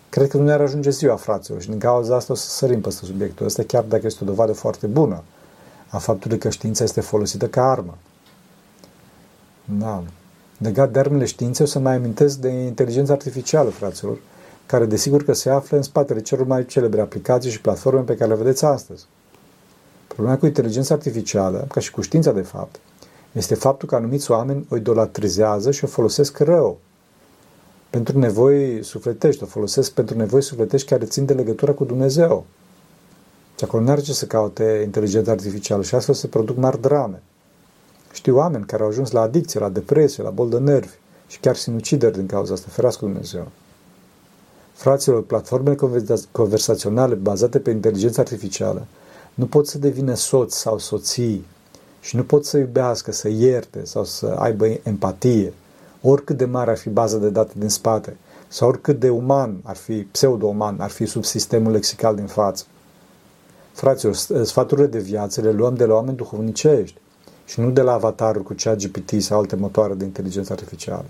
cred 0.09 0.29
că 0.29 0.37
nu 0.37 0.45
ne-ar 0.45 0.61
ajunge 0.61 0.91
ziua, 0.91 1.17
fraților, 1.17 1.61
și 1.61 1.69
din 1.69 1.79
cauza 1.79 2.17
asta 2.17 2.33
o 2.33 2.37
să 2.37 2.49
sărim 2.49 2.81
peste 2.81 3.05
subiectul 3.05 3.47
ăsta, 3.47 3.63
chiar 3.63 3.83
dacă 3.83 4.07
este 4.07 4.19
o 4.23 4.27
dovadă 4.27 4.53
foarte 4.53 4.87
bună 4.87 5.23
a 5.89 5.99
faptului 5.99 6.39
că 6.39 6.51
știința 6.51 6.85
este 6.85 7.01
folosită 7.01 7.49
ca 7.49 7.71
armă. 7.71 7.99
Da. 9.65 10.03
Legat 10.59 10.93
de 10.93 10.99
armele 10.99 11.25
științei, 11.25 11.65
o 11.65 11.69
să 11.69 11.79
mai 11.79 11.95
amintesc 11.95 12.37
de 12.37 12.49
inteligența 12.49 13.13
artificială, 13.13 13.71
fraților, 13.71 14.19
care 14.67 14.85
desigur 14.85 15.25
că 15.25 15.33
se 15.33 15.51
află 15.51 15.77
în 15.77 15.83
spatele 15.83 16.21
celor 16.21 16.47
mai 16.47 16.67
celebre 16.67 17.01
aplicații 17.01 17.51
și 17.51 17.61
platforme 17.61 18.01
pe 18.01 18.17
care 18.17 18.31
le 18.31 18.37
vedeți 18.37 18.65
astăzi. 18.65 19.07
Problema 20.07 20.37
cu 20.37 20.47
inteligența 20.47 20.95
artificială, 20.95 21.67
ca 21.73 21.81
și 21.81 21.91
cu 21.91 22.01
știința 22.01 22.33
de 22.33 22.41
fapt, 22.41 22.81
este 23.33 23.55
faptul 23.55 23.89
că 23.89 23.95
anumiți 23.95 24.31
oameni 24.31 24.67
o 24.71 24.77
idolatrizează 24.77 25.71
și 25.71 25.85
o 25.85 25.87
folosesc 25.87 26.39
rău. 26.39 26.79
Pentru 27.91 28.19
nevoi 28.19 28.85
sufletești, 28.85 29.43
o 29.43 29.47
folosesc 29.47 29.93
pentru 29.93 30.17
nevoi 30.17 30.43
sufletești 30.43 30.89
care 30.89 31.05
țin 31.05 31.25
de 31.25 31.33
legătura 31.33 31.73
cu 31.73 31.85
Dumnezeu. 31.85 32.47
Și 33.59 33.65
acolo 33.65 33.83
nu 33.83 33.91
are 33.91 34.01
ce 34.01 34.13
să 34.13 34.27
caute 34.27 34.83
inteligența 34.85 35.31
artificială 35.31 35.83
și 35.83 35.95
astfel 35.95 36.15
se 36.15 36.27
produc 36.27 36.57
mari 36.57 36.81
drame. 36.81 37.23
Știu 38.13 38.37
oameni 38.37 38.65
care 38.65 38.83
au 38.83 38.89
ajuns 38.89 39.11
la 39.11 39.21
adicție, 39.21 39.61
la 39.61 39.69
depresie, 39.69 40.23
la 40.23 40.31
bol 40.31 40.49
de 40.49 40.59
nervi 40.59 40.95
și 41.27 41.41
chiar 41.41 41.57
sinucideri 41.57 42.17
din 42.17 42.27
cauza 42.27 42.53
asta, 42.53 42.67
ferească 42.71 43.05
Dumnezeu. 43.05 43.49
Fraților, 44.73 45.23
platformele 45.23 45.77
conversaționale 46.31 47.15
bazate 47.15 47.59
pe 47.59 47.71
inteligență 47.71 48.21
artificială 48.21 48.87
nu 49.35 49.47
pot 49.47 49.67
să 49.67 49.79
devină 49.79 50.15
soți 50.15 50.59
sau 50.59 50.79
soții 50.79 51.47
și 52.01 52.17
nu 52.17 52.25
pot 52.25 52.45
să 52.45 52.59
iubească, 52.59 53.13
să 53.13 53.29
ierte 53.29 53.85
sau 53.85 54.05
să 54.05 54.27
aibă 54.27 54.67
empatie, 54.83 55.53
oricât 56.03 56.37
de 56.37 56.45
mare 56.45 56.71
ar 56.71 56.77
fi 56.77 56.89
baza 56.89 57.19
de 57.19 57.31
date 57.31 57.53
din 57.57 57.69
spate 57.69 58.17
sau 58.49 58.69
oricât 58.69 59.01
de 59.01 59.09
uman 59.09 59.61
ar 59.63 59.77
fi, 59.77 60.03
pseudo-uman, 60.03 60.81
ar 60.81 60.91
fi 60.91 61.07
sub 61.07 61.25
sistemul 61.25 61.73
lexical 61.73 62.15
din 62.15 62.27
față. 62.27 62.65
Fraților, 63.73 64.15
sfaturile 64.45 64.87
de 64.87 64.99
viață 64.99 65.41
le 65.41 65.51
luăm 65.51 65.75
de 65.75 65.85
la 65.85 65.95
oameni 65.95 66.17
duhovnicești 66.17 66.99
și 67.45 67.61
nu 67.61 67.71
de 67.71 67.81
la 67.81 67.93
avatarul 67.93 68.43
cu 68.43 68.55
cea 68.55 68.75
GPT 68.75 69.23
sau 69.23 69.39
alte 69.39 69.57
motoare 69.57 69.95
de 69.95 70.05
inteligență 70.05 70.53
artificială. 70.53 71.05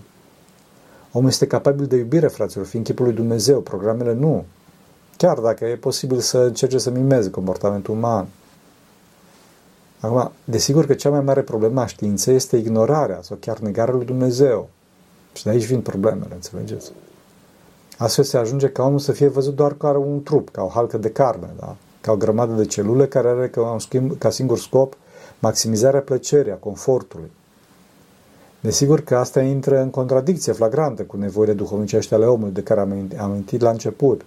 Omul 1.13 1.29
este 1.29 1.47
capabil 1.47 1.87
de 1.87 1.97
iubire, 1.97 2.29
fraților, 2.29 2.67
fiind 2.67 2.85
chipul 2.85 3.05
lui 3.05 3.15
Dumnezeu, 3.15 3.61
programele 3.61 4.13
nu. 4.13 4.45
Chiar 5.17 5.39
dacă 5.39 5.65
e 5.65 5.77
posibil 5.77 6.19
să 6.19 6.39
încerce 6.39 6.79
să 6.79 6.91
mimeze 6.91 7.31
comportamentul 7.31 7.95
uman. 7.95 8.27
Acum, 10.01 10.31
desigur 10.45 10.87
că 10.87 10.95
cea 10.95 11.11
mai 11.11 11.21
mare 11.21 11.43
problemă 11.43 11.81
a 11.81 11.87
științei 11.87 12.35
este 12.35 12.57
ignorarea 12.57 13.19
sau 13.23 13.37
chiar 13.41 13.59
negarea 13.59 13.95
lui 13.95 14.05
Dumnezeu. 14.05 14.69
Și 15.33 15.45
de 15.45 15.51
aici 15.51 15.67
vin 15.67 15.81
problemele, 15.81 16.35
înțelegeți? 16.35 16.93
Astfel 17.99 18.25
se 18.25 18.37
ajunge 18.37 18.69
ca 18.69 18.83
omul 18.83 18.99
să 18.99 19.13
fie 19.13 19.29
văzut 19.29 19.55
doar 19.55 19.75
ca 19.75 19.91
un 19.91 20.23
trup, 20.23 20.51
ca 20.51 20.63
o 20.63 20.69
halcă 20.69 20.99
de 20.99 21.11
carne, 21.11 21.51
da? 21.59 21.77
ca 22.01 22.13
o 22.13 22.17
grămadă 22.17 22.53
de 22.53 22.65
celule 22.65 23.07
care 23.07 23.29
are 23.29 23.49
ca, 23.49 23.61
un 23.61 23.79
schimb, 23.79 24.19
ca 24.19 24.31
singur 24.31 24.59
scop 24.59 24.97
maximizarea 25.39 26.01
plăcerii, 26.01 26.53
a 26.53 26.55
confortului. 26.55 27.31
Desigur 28.61 29.01
că 29.01 29.17
asta 29.17 29.43
intră 29.43 29.81
în 29.81 29.91
contradicție 29.91 30.53
flagrantă 30.53 31.03
cu 31.03 31.17
nevoile 31.17 31.53
duhovnicești 31.53 32.15
ale 32.15 32.25
omului 32.25 32.53
de 32.53 32.63
care 32.63 32.81
am 32.81 33.11
amintit 33.19 33.61
la 33.61 33.71
început. 33.71 34.25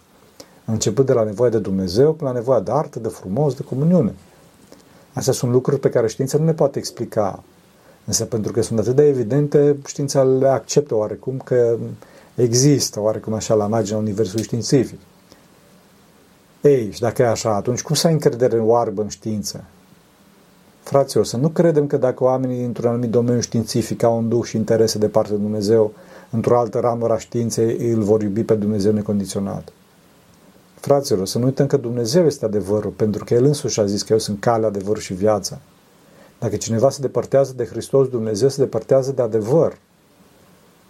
Am 0.65 0.73
început 0.73 1.05
de 1.05 1.13
la 1.13 1.23
nevoia 1.23 1.49
de 1.49 1.59
Dumnezeu 1.59 2.13
până 2.13 2.29
la 2.29 2.35
nevoia 2.35 2.59
de 2.59 2.71
artă, 2.71 2.99
de 2.99 3.07
frumos, 3.07 3.53
de 3.53 3.63
comuniune. 3.63 4.13
Astea 5.13 5.33
sunt 5.33 5.51
lucruri 5.51 5.79
pe 5.79 5.89
care 5.89 6.07
știința 6.07 6.37
nu 6.37 6.45
le 6.45 6.53
poate 6.53 6.79
explica. 6.79 7.43
Însă 8.05 8.25
pentru 8.25 8.51
că 8.51 8.61
sunt 8.61 8.79
atât 8.79 8.95
de 8.95 9.07
evidente, 9.07 9.77
știința 9.85 10.23
le 10.23 10.47
acceptă 10.47 10.95
oarecum 10.95 11.37
că 11.37 11.77
există 12.35 12.99
oarecum 12.99 13.33
așa 13.33 13.53
la 13.53 13.67
marginea 13.67 13.99
universului 13.99 14.43
științific. 14.43 14.99
Ei, 16.61 16.91
și 16.91 16.99
dacă 16.99 17.21
e 17.21 17.27
așa, 17.27 17.55
atunci 17.55 17.81
cum 17.81 17.95
să 17.95 18.07
ai 18.07 18.13
încredere 18.13 18.55
în 18.55 18.69
oarbă 18.69 19.01
în 19.01 19.07
știință? 19.07 19.63
Fraților, 20.83 21.25
să 21.25 21.37
nu 21.37 21.49
credem 21.49 21.87
că 21.87 21.97
dacă 21.97 22.23
oamenii 22.23 22.57
dintr-un 22.57 22.89
anumit 22.89 23.09
domeniu 23.09 23.41
științific 23.41 24.03
au 24.03 24.17
un 24.17 24.29
duh 24.29 24.43
și 24.43 24.55
interese 24.55 24.97
de 24.97 25.07
parte 25.07 25.31
de 25.31 25.37
Dumnezeu, 25.37 25.93
într-o 26.29 26.57
altă 26.57 26.79
ramură 26.79 27.13
a 27.13 27.17
științei 27.17 27.91
îl 27.91 28.01
vor 28.01 28.21
iubi 28.21 28.43
pe 28.43 28.53
Dumnezeu 28.53 28.91
necondiționat. 28.91 29.73
Fraților, 30.75 31.27
să 31.27 31.37
nu 31.37 31.45
uităm 31.45 31.67
că 31.67 31.77
Dumnezeu 31.77 32.25
este 32.25 32.45
adevărul, 32.45 32.91
pentru 32.91 33.23
că 33.23 33.33
El 33.33 33.43
însuși 33.43 33.79
a 33.79 33.85
zis 33.85 34.01
că 34.01 34.13
eu 34.13 34.19
sunt 34.19 34.39
calea, 34.39 34.67
adevărul 34.67 35.01
și 35.01 35.13
viața. 35.13 35.59
Dacă 36.43 36.55
cineva 36.55 36.89
se 36.89 37.01
depărtează 37.01 37.53
de 37.55 37.65
Hristos, 37.65 38.07
Dumnezeu 38.07 38.49
se 38.49 38.61
depărtează 38.61 39.11
de 39.11 39.21
adevăr. 39.21 39.77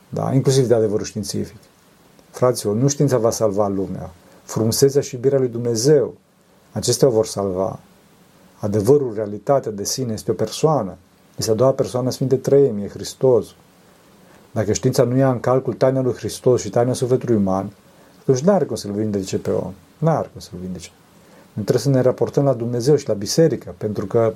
Da? 0.10 0.34
Inclusiv 0.34 0.68
de 0.68 0.74
adevărul 0.74 1.06
științific. 1.06 1.58
Fraților, 2.30 2.76
nu 2.76 2.88
știința 2.88 3.18
va 3.18 3.30
salva 3.30 3.68
lumea. 3.68 4.14
Frumusețea 4.44 5.02
și 5.02 5.16
iubirea 5.16 5.40
lui 5.40 5.48
Dumnezeu. 5.48 6.14
Acestea 6.72 7.08
o 7.08 7.12
vor 7.12 7.26
salva. 7.26 7.80
Adevărul, 8.60 9.14
realitatea 9.16 9.72
de 9.72 9.84
sine 9.84 10.14
este 10.14 10.32
o 10.32 10.34
persoană. 10.34 10.98
Este 11.38 11.52
a 11.52 11.54
doua 11.54 11.72
persoană 11.72 12.10
Sfinte 12.10 12.36
Trăimii, 12.36 12.84
e 12.84 12.88
Hristos. 12.88 13.46
Dacă 14.52 14.74
știința 14.74 15.04
nu 15.04 15.18
ia 15.18 15.32
în 15.32 15.40
calcul 15.40 15.74
taina 15.74 16.02
lui 16.02 16.14
Hristos 16.14 16.62
și 16.62 16.70
taina 16.70 16.94
sufletului 16.94 17.36
uman, 17.36 17.72
atunci 18.22 18.40
nu 18.40 18.52
are 18.52 18.66
cum 18.66 18.76
să-l 18.76 18.92
vindece 18.92 19.38
pe 19.38 19.50
om. 19.50 19.74
Nu 19.98 20.10
are 20.10 20.30
cum 20.32 20.40
să-l 20.40 20.60
vindece. 20.62 20.92
Noi 21.54 21.66
trebuie 21.66 21.84
să 21.84 21.90
ne 21.90 22.02
raportăm 22.02 22.44
la 22.44 22.54
Dumnezeu 22.54 22.96
și 22.96 23.08
la 23.08 23.14
biserică, 23.14 23.76
pentru 23.78 24.06
că 24.06 24.34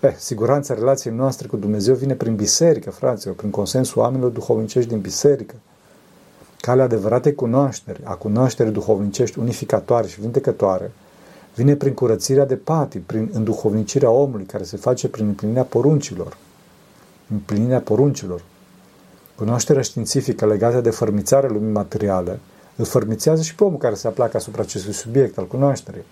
eh, 0.00 0.14
siguranța 0.18 0.74
relației 0.74 1.14
noastre 1.14 1.46
cu 1.46 1.56
Dumnezeu 1.56 1.94
vine 1.94 2.14
prin 2.14 2.36
biserică, 2.36 2.90
fraților, 2.90 3.34
prin 3.34 3.50
consensul 3.50 4.02
oamenilor 4.02 4.30
duhovnicești 4.30 4.88
din 4.88 5.00
biserică. 5.00 5.54
Calea 6.60 6.84
adevăratei 6.84 7.34
cunoașteri, 7.34 8.00
a 8.04 8.14
cunoașterii 8.14 8.72
duhovnicești 8.72 9.38
unificatoare 9.38 10.06
și 10.06 10.20
vindecătoare, 10.20 10.92
vine 11.54 11.74
prin 11.74 11.94
curățirea 11.94 12.46
de 12.46 12.56
patii, 12.56 13.00
prin 13.00 13.30
înduhovnicirea 13.32 14.10
omului, 14.10 14.44
care 14.44 14.64
se 14.64 14.76
face 14.76 15.08
prin 15.08 15.26
împlinirea 15.26 15.62
poruncilor. 15.62 16.36
Împlinirea 17.30 17.80
poruncilor. 17.80 18.42
Cunoașterea 19.34 19.82
științifică 19.82 20.46
legată 20.46 20.80
de 20.80 20.90
fărmițarea 20.90 21.50
lumii 21.50 21.72
materiale 21.72 22.38
îl 22.76 22.84
fărmițează 22.84 23.42
și 23.42 23.54
pe 23.54 23.64
omul 23.64 23.78
care 23.78 23.94
se 23.94 24.06
aplacă 24.06 24.36
asupra 24.36 24.62
acestui 24.62 24.92
subiect 24.92 25.38
al 25.38 25.46
cunoașterii. 25.46 26.04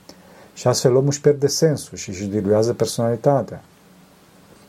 Și 0.54 0.68
astfel 0.68 0.94
omul 0.94 1.08
își 1.08 1.20
pierde 1.20 1.46
sensul 1.46 1.96
și 1.96 2.08
își 2.08 2.26
diluează 2.26 2.72
personalitatea. 2.72 3.64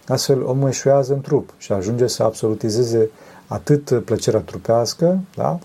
Astfel 0.08 0.44
omul 0.44 0.68
eșuează 0.68 1.14
în 1.14 1.22
trup 1.22 1.54
și 1.58 1.72
ajunge 1.72 2.08
să 2.08 2.24
absolutizeze 2.24 3.10
atât 3.48 4.02
plăcerea 4.06 4.40
trupească, 4.40 5.20
da? 5.36 5.60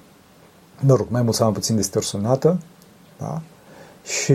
mă 0.81 0.95
rog, 0.95 1.07
mai 1.09 1.23
mult 1.23 1.35
sau 1.35 1.45
mai 1.45 1.55
puțin 1.55 1.77
distorsionată, 1.77 2.59
da? 3.19 3.43
și 4.05 4.33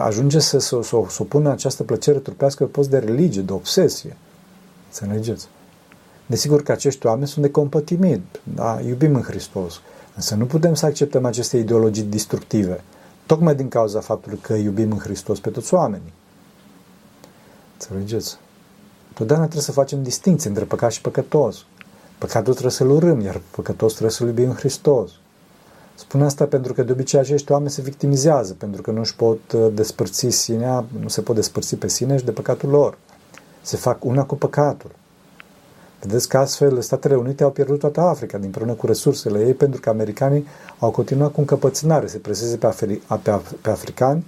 ajunge 0.00 0.38
să, 0.38 0.58
să, 0.58 0.80
să, 0.82 0.96
să 1.08 1.22
pună 1.22 1.50
această 1.50 1.82
plăcere 1.82 2.18
trupească 2.18 2.64
pe 2.64 2.70
post 2.70 2.90
de 2.90 2.98
religie, 2.98 3.42
de 3.42 3.52
obsesie. 3.52 4.16
Înțelegeți? 4.86 5.48
Desigur 6.26 6.62
că 6.62 6.72
acești 6.72 7.06
oameni 7.06 7.28
sunt 7.28 7.44
de 7.44 7.50
compătimit, 7.50 8.40
da? 8.54 8.80
iubim 8.86 9.14
în 9.14 9.22
Hristos, 9.22 9.80
însă 10.14 10.34
nu 10.34 10.46
putem 10.46 10.74
să 10.74 10.86
acceptăm 10.86 11.24
aceste 11.24 11.56
ideologii 11.56 12.02
destructive, 12.02 12.84
tocmai 13.26 13.54
din 13.54 13.68
cauza 13.68 14.00
faptului 14.00 14.38
că 14.38 14.54
iubim 14.54 14.90
în 14.90 14.98
Hristos 14.98 15.40
pe 15.40 15.50
toți 15.50 15.74
oamenii. 15.74 16.12
Înțelegeți? 17.72 18.38
Totdeauna 19.16 19.44
trebuie 19.44 19.64
să 19.66 19.72
facem 19.72 20.02
distinție 20.02 20.48
între 20.48 20.64
păcat 20.64 20.92
și 20.92 21.00
păcătos. 21.00 21.64
Păcatul 22.18 22.52
trebuie 22.52 22.72
să-l 22.72 22.90
urâm, 22.90 23.20
iar 23.20 23.40
păcătos 23.50 23.90
trebuie 23.90 24.12
să-l 24.12 24.26
iubim 24.26 24.48
în 24.48 24.54
Hristos. 24.54 25.10
Spun 25.94 26.22
asta 26.22 26.44
pentru 26.44 26.72
că 26.72 26.82
de 26.82 26.92
obicei 26.92 27.20
acești 27.20 27.52
oameni 27.52 27.70
se 27.70 27.82
victimizează, 27.82 28.54
pentru 28.54 28.82
că 28.82 28.90
nu 28.90 29.00
își 29.00 29.16
pot 29.16 29.52
uh, 29.52 29.66
despărți 29.72 30.30
sinea, 30.30 30.84
nu 31.00 31.08
se 31.08 31.20
pot 31.20 31.34
despărți 31.34 31.76
pe 31.76 31.88
sine 31.88 32.16
și 32.16 32.24
de 32.24 32.30
păcatul 32.30 32.68
lor. 32.68 32.98
Se 33.62 33.76
fac 33.76 34.04
una 34.04 34.24
cu 34.24 34.34
păcatul. 34.34 34.90
Vedeți 36.00 36.28
că 36.28 36.38
astfel 36.38 36.80
Statele 36.80 37.14
Unite 37.14 37.42
au 37.42 37.50
pierdut 37.50 37.78
toată 37.78 38.00
Africa 38.00 38.38
împreună 38.42 38.72
cu 38.72 38.86
resursele 38.86 39.46
ei 39.46 39.54
pentru 39.54 39.80
că 39.80 39.88
americanii 39.88 40.46
au 40.78 40.90
continuat 40.90 41.32
cu 41.32 41.40
încăpățânare 41.40 42.06
să 42.06 42.18
preseze 42.18 42.56
pe, 42.56 42.66
afri, 42.66 43.00
pe, 43.22 43.40
pe 43.60 43.70
africani 43.70 44.24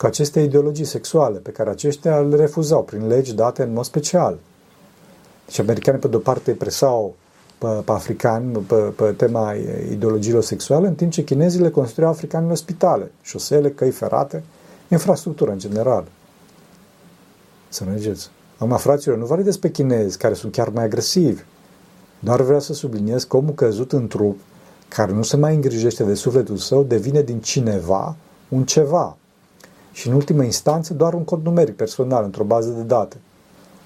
cu 0.00 0.06
aceste 0.06 0.40
ideologii 0.40 0.84
sexuale 0.84 1.38
pe 1.38 1.50
care 1.50 1.70
aceștia 1.70 2.20
le 2.20 2.36
refuzau 2.36 2.84
prin 2.84 3.06
legi 3.06 3.34
date 3.34 3.62
în 3.62 3.72
mod 3.72 3.84
special. 3.84 4.38
Deci 5.46 5.58
americanii 5.58 6.00
pe 6.00 6.08
de-o 6.08 6.18
parte 6.18 6.52
presau 6.52 7.14
pe, 7.58 7.66
pe 7.66 7.92
africani 7.92 8.58
pe, 8.58 8.74
pe 8.74 9.04
tema 9.04 9.54
ideologiilor 9.90 10.42
sexuale, 10.42 10.86
în 10.86 10.94
timp 10.94 11.12
ce 11.12 11.24
chinezii 11.24 11.60
le 11.60 11.70
construiau 11.70 12.10
africani 12.10 12.48
în 12.48 12.54
spitale, 12.54 13.10
șosele, 13.22 13.70
căi 13.70 13.90
ferate, 13.90 14.42
infrastructură 14.88 15.50
în 15.50 15.58
general. 15.58 16.04
Să 17.68 17.84
nu 17.84 17.90
mergeți. 17.90 18.30
Acum, 18.58 18.76
fraților, 18.76 19.16
nu 19.16 19.24
vorbim 19.24 19.44
despre 19.44 19.68
chinezi, 19.68 20.18
care 20.18 20.34
sunt 20.34 20.52
chiar 20.52 20.68
mai 20.68 20.84
agresivi. 20.84 21.42
Doar 22.18 22.42
vreau 22.42 22.60
să 22.60 22.74
subliniez 22.74 23.24
că 23.24 23.36
omul 23.36 23.54
căzut 23.54 23.92
în 23.92 24.08
trup, 24.08 24.38
care 24.88 25.12
nu 25.12 25.22
se 25.22 25.36
mai 25.36 25.54
îngrijește 25.54 26.04
de 26.04 26.14
sufletul 26.14 26.56
său, 26.56 26.82
devine 26.82 27.22
din 27.22 27.40
cineva 27.40 28.16
un 28.48 28.64
ceva. 28.64 29.16
Și 29.92 30.08
în 30.08 30.14
ultimă 30.14 30.42
instanță 30.42 30.94
doar 30.94 31.14
un 31.14 31.24
cod 31.24 31.44
numeric 31.44 31.76
personal 31.76 32.24
într-o 32.24 32.44
bază 32.44 32.70
de 32.70 32.82
date. 32.82 33.16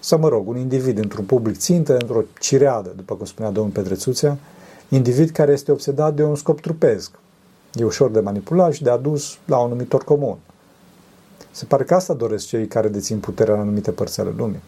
Să 0.00 0.16
mă 0.16 0.28
rog, 0.28 0.49
un 0.49 0.56
individ 0.56 0.99
într-un 0.99 1.25
public 1.25 1.56
țintă, 1.56 1.92
într-o 1.92 2.23
cireadă, 2.40 2.92
după 2.96 3.14
cum 3.14 3.26
spunea 3.26 3.50
domnul 3.50 3.73
Petrețuțea, 3.73 4.38
individ 4.88 5.30
care 5.30 5.52
este 5.52 5.73
obsedat 5.73 6.14
de 6.14 6.25
un 6.25 6.34
scop 6.34 6.61
trupesc. 6.61 7.11
E 7.73 7.84
ușor 7.84 8.11
de 8.11 8.20
manipulat 8.20 8.73
și 8.73 8.82
de 8.82 8.90
adus 8.90 9.38
la 9.46 9.58
un 9.58 9.68
numitor 9.68 10.04
comun. 10.04 10.37
Se 11.50 11.64
pare 11.64 11.84
că 11.84 11.94
asta 11.94 12.14
doresc 12.14 12.46
cei 12.46 12.66
care 12.66 12.88
dețin 12.88 13.18
puterea 13.18 13.54
în 13.54 13.61
anumite 13.61 13.90
părți 13.90 14.20
ale 14.20 14.34
lumii. 14.37 14.62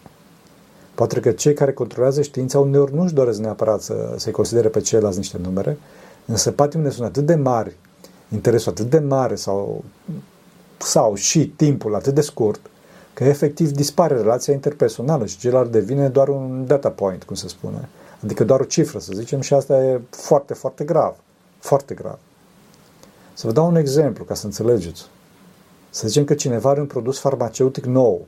Poate 0.95 1.21
că 1.21 1.31
cei 1.31 1.55
care 1.55 1.73
controlează 1.73 2.23
știința 2.23 2.59
uneori 2.59 2.95
nu-și 2.95 3.14
doresc 3.14 3.38
neapărat 3.38 3.81
să, 3.81 4.14
să-i 4.16 4.33
considere 4.33 4.69
pe 4.69 4.81
ceilalți 4.81 5.19
niște 5.19 5.38
numere, 5.43 5.78
însă 6.26 6.50
patimile 6.50 6.90
sunt 6.90 7.07
atât 7.07 7.26
de 7.26 7.35
mari, 7.35 7.76
interesul 8.33 8.71
atât 8.71 8.90
de 8.90 8.99
mare 8.99 9.35
sau, 9.35 9.85
sau 10.78 11.14
și 11.14 11.47
timpul 11.47 11.95
atât 11.95 12.14
de 12.14 12.21
scurt, 12.21 12.61
că 13.12 13.25
efectiv 13.25 13.71
dispare 13.71 14.14
relația 14.14 14.52
interpersonală 14.52 15.26
și 15.26 15.38
celălalt 15.38 15.71
devine 15.71 16.09
doar 16.09 16.28
un 16.28 16.64
data 16.66 16.90
point, 16.90 17.25
cum 17.25 17.37
se 17.37 17.49
spune. 17.49 17.88
Adică 18.25 18.45
doar 18.45 18.61
o 18.61 18.64
cifră, 18.64 18.99
să 18.99 19.12
zicem, 19.14 19.40
și 19.40 19.54
asta 19.54 19.85
e 19.85 20.00
foarte, 20.11 20.54
foarte 20.54 20.85
grav. 20.85 21.16
Foarte 21.59 21.95
grav. 21.95 22.18
Să 23.33 23.47
vă 23.47 23.52
dau 23.52 23.66
un 23.66 23.76
exemplu 23.76 24.25
ca 24.25 24.35
să 24.35 24.47
înțelegeți. 24.47 25.06
Să 25.90 26.09
zicem 26.09 26.25
că 26.25 26.35
cineva 26.35 26.71
are 26.71 26.80
un 26.80 26.87
produs 26.87 27.18
farmaceutic 27.18 27.85
nou, 27.85 28.26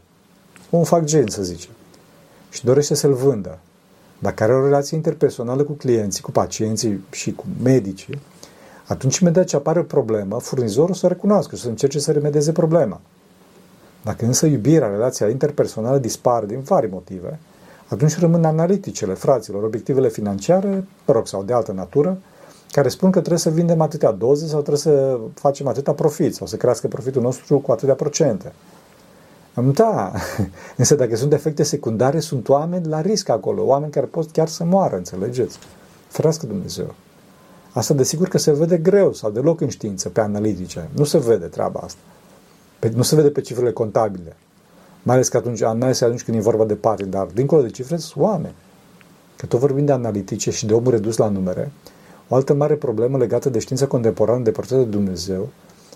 un 0.70 0.84
gen, 1.04 1.28
să 1.28 1.42
zicem, 1.42 1.70
și 2.50 2.64
dorește 2.64 2.94
să-l 2.94 3.12
vândă. 3.12 3.58
Dacă 4.18 4.42
are 4.42 4.54
o 4.54 4.64
relație 4.64 4.96
interpersonală 4.96 5.62
cu 5.62 5.72
clienții, 5.72 6.22
cu 6.22 6.30
pacienții 6.30 7.04
și 7.10 7.32
cu 7.32 7.44
medicii, 7.62 8.20
atunci 8.88 9.18
imediat 9.18 9.44
ce 9.44 9.56
apare 9.56 9.78
o 9.78 9.82
problemă, 9.82 10.38
furnizorul 10.38 10.94
să 10.94 11.06
recunoască 11.06 11.56
și 11.56 11.62
să 11.62 11.68
încerce 11.68 11.98
să 11.98 12.12
remedeze 12.12 12.52
problema. 12.52 13.00
Dacă 14.02 14.24
însă 14.24 14.46
iubirea, 14.46 14.88
relația 14.88 15.28
interpersonală 15.28 15.98
dispar 15.98 16.44
din 16.44 16.60
vari 16.60 16.90
motive, 16.90 17.38
atunci 17.88 18.18
rămân 18.18 18.44
analiticele 18.44 19.14
fraților, 19.14 19.62
obiectivele 19.62 20.08
financiare, 20.08 20.84
mă 21.06 21.14
rog, 21.14 21.26
sau 21.26 21.42
de 21.42 21.52
altă 21.52 21.72
natură, 21.72 22.18
care 22.70 22.88
spun 22.88 23.10
că 23.10 23.18
trebuie 23.18 23.38
să 23.38 23.50
vindem 23.50 23.80
atâtea 23.80 24.10
doze 24.10 24.46
sau 24.46 24.60
trebuie 24.60 24.78
să 24.78 25.18
facem 25.34 25.66
atâta 25.66 25.92
profit 25.92 26.34
sau 26.34 26.46
să 26.46 26.56
crească 26.56 26.88
profitul 26.88 27.22
nostru 27.22 27.58
cu 27.58 27.72
atâtea 27.72 27.94
procente. 27.94 28.52
Da, 29.72 30.12
însă 30.76 30.94
dacă 30.94 31.16
sunt 31.16 31.32
efecte 31.32 31.62
secundare, 31.62 32.20
sunt 32.20 32.48
oameni 32.48 32.86
la 32.86 33.00
risc 33.00 33.28
acolo, 33.28 33.64
oameni 33.64 33.92
care 33.92 34.06
pot 34.06 34.30
chiar 34.30 34.48
să 34.48 34.64
moară, 34.64 34.96
înțelegeți? 34.96 35.58
Ferească 36.08 36.46
Dumnezeu. 36.46 36.94
Asta 37.72 37.94
desigur 37.94 38.28
că 38.28 38.38
se 38.38 38.52
vede 38.52 38.78
greu 38.78 39.12
sau 39.12 39.30
deloc 39.30 39.60
în 39.60 39.68
știință, 39.68 40.08
pe 40.08 40.20
analitice. 40.20 40.88
Nu 40.94 41.04
se 41.04 41.18
vede 41.18 41.46
treaba 41.46 41.80
asta. 41.80 42.00
Pe, 42.78 42.92
nu 42.94 43.02
se 43.02 43.14
vede 43.14 43.30
pe 43.30 43.40
cifrele 43.40 43.72
contabile. 43.72 44.36
Mai 45.02 45.14
ales 45.14 45.28
că 45.28 45.36
atunci, 45.36 45.60
mai 45.60 45.78
ales 45.80 46.00
atunci 46.00 46.22
când 46.22 46.36
e 46.36 46.40
vorba 46.40 46.64
de 46.64 46.74
pari, 46.74 47.06
dar 47.06 47.26
dincolo 47.26 47.62
de 47.62 47.70
cifre 47.70 47.96
sunt 47.96 48.24
oameni. 48.24 48.54
Că 49.36 49.46
tot 49.46 49.60
vorbim 49.60 49.84
de 49.84 49.92
analitice 49.92 50.50
și 50.50 50.66
de 50.66 50.74
omul 50.74 50.90
redus 50.90 51.16
la 51.16 51.28
numere, 51.28 51.72
o 52.28 52.34
altă 52.34 52.54
mare 52.54 52.74
problemă 52.74 53.18
legată 53.18 53.48
de 53.48 53.58
știința 53.58 53.86
contemporană 53.86 54.42
de 54.42 54.52
de 54.68 54.84
Dumnezeu 54.84 55.48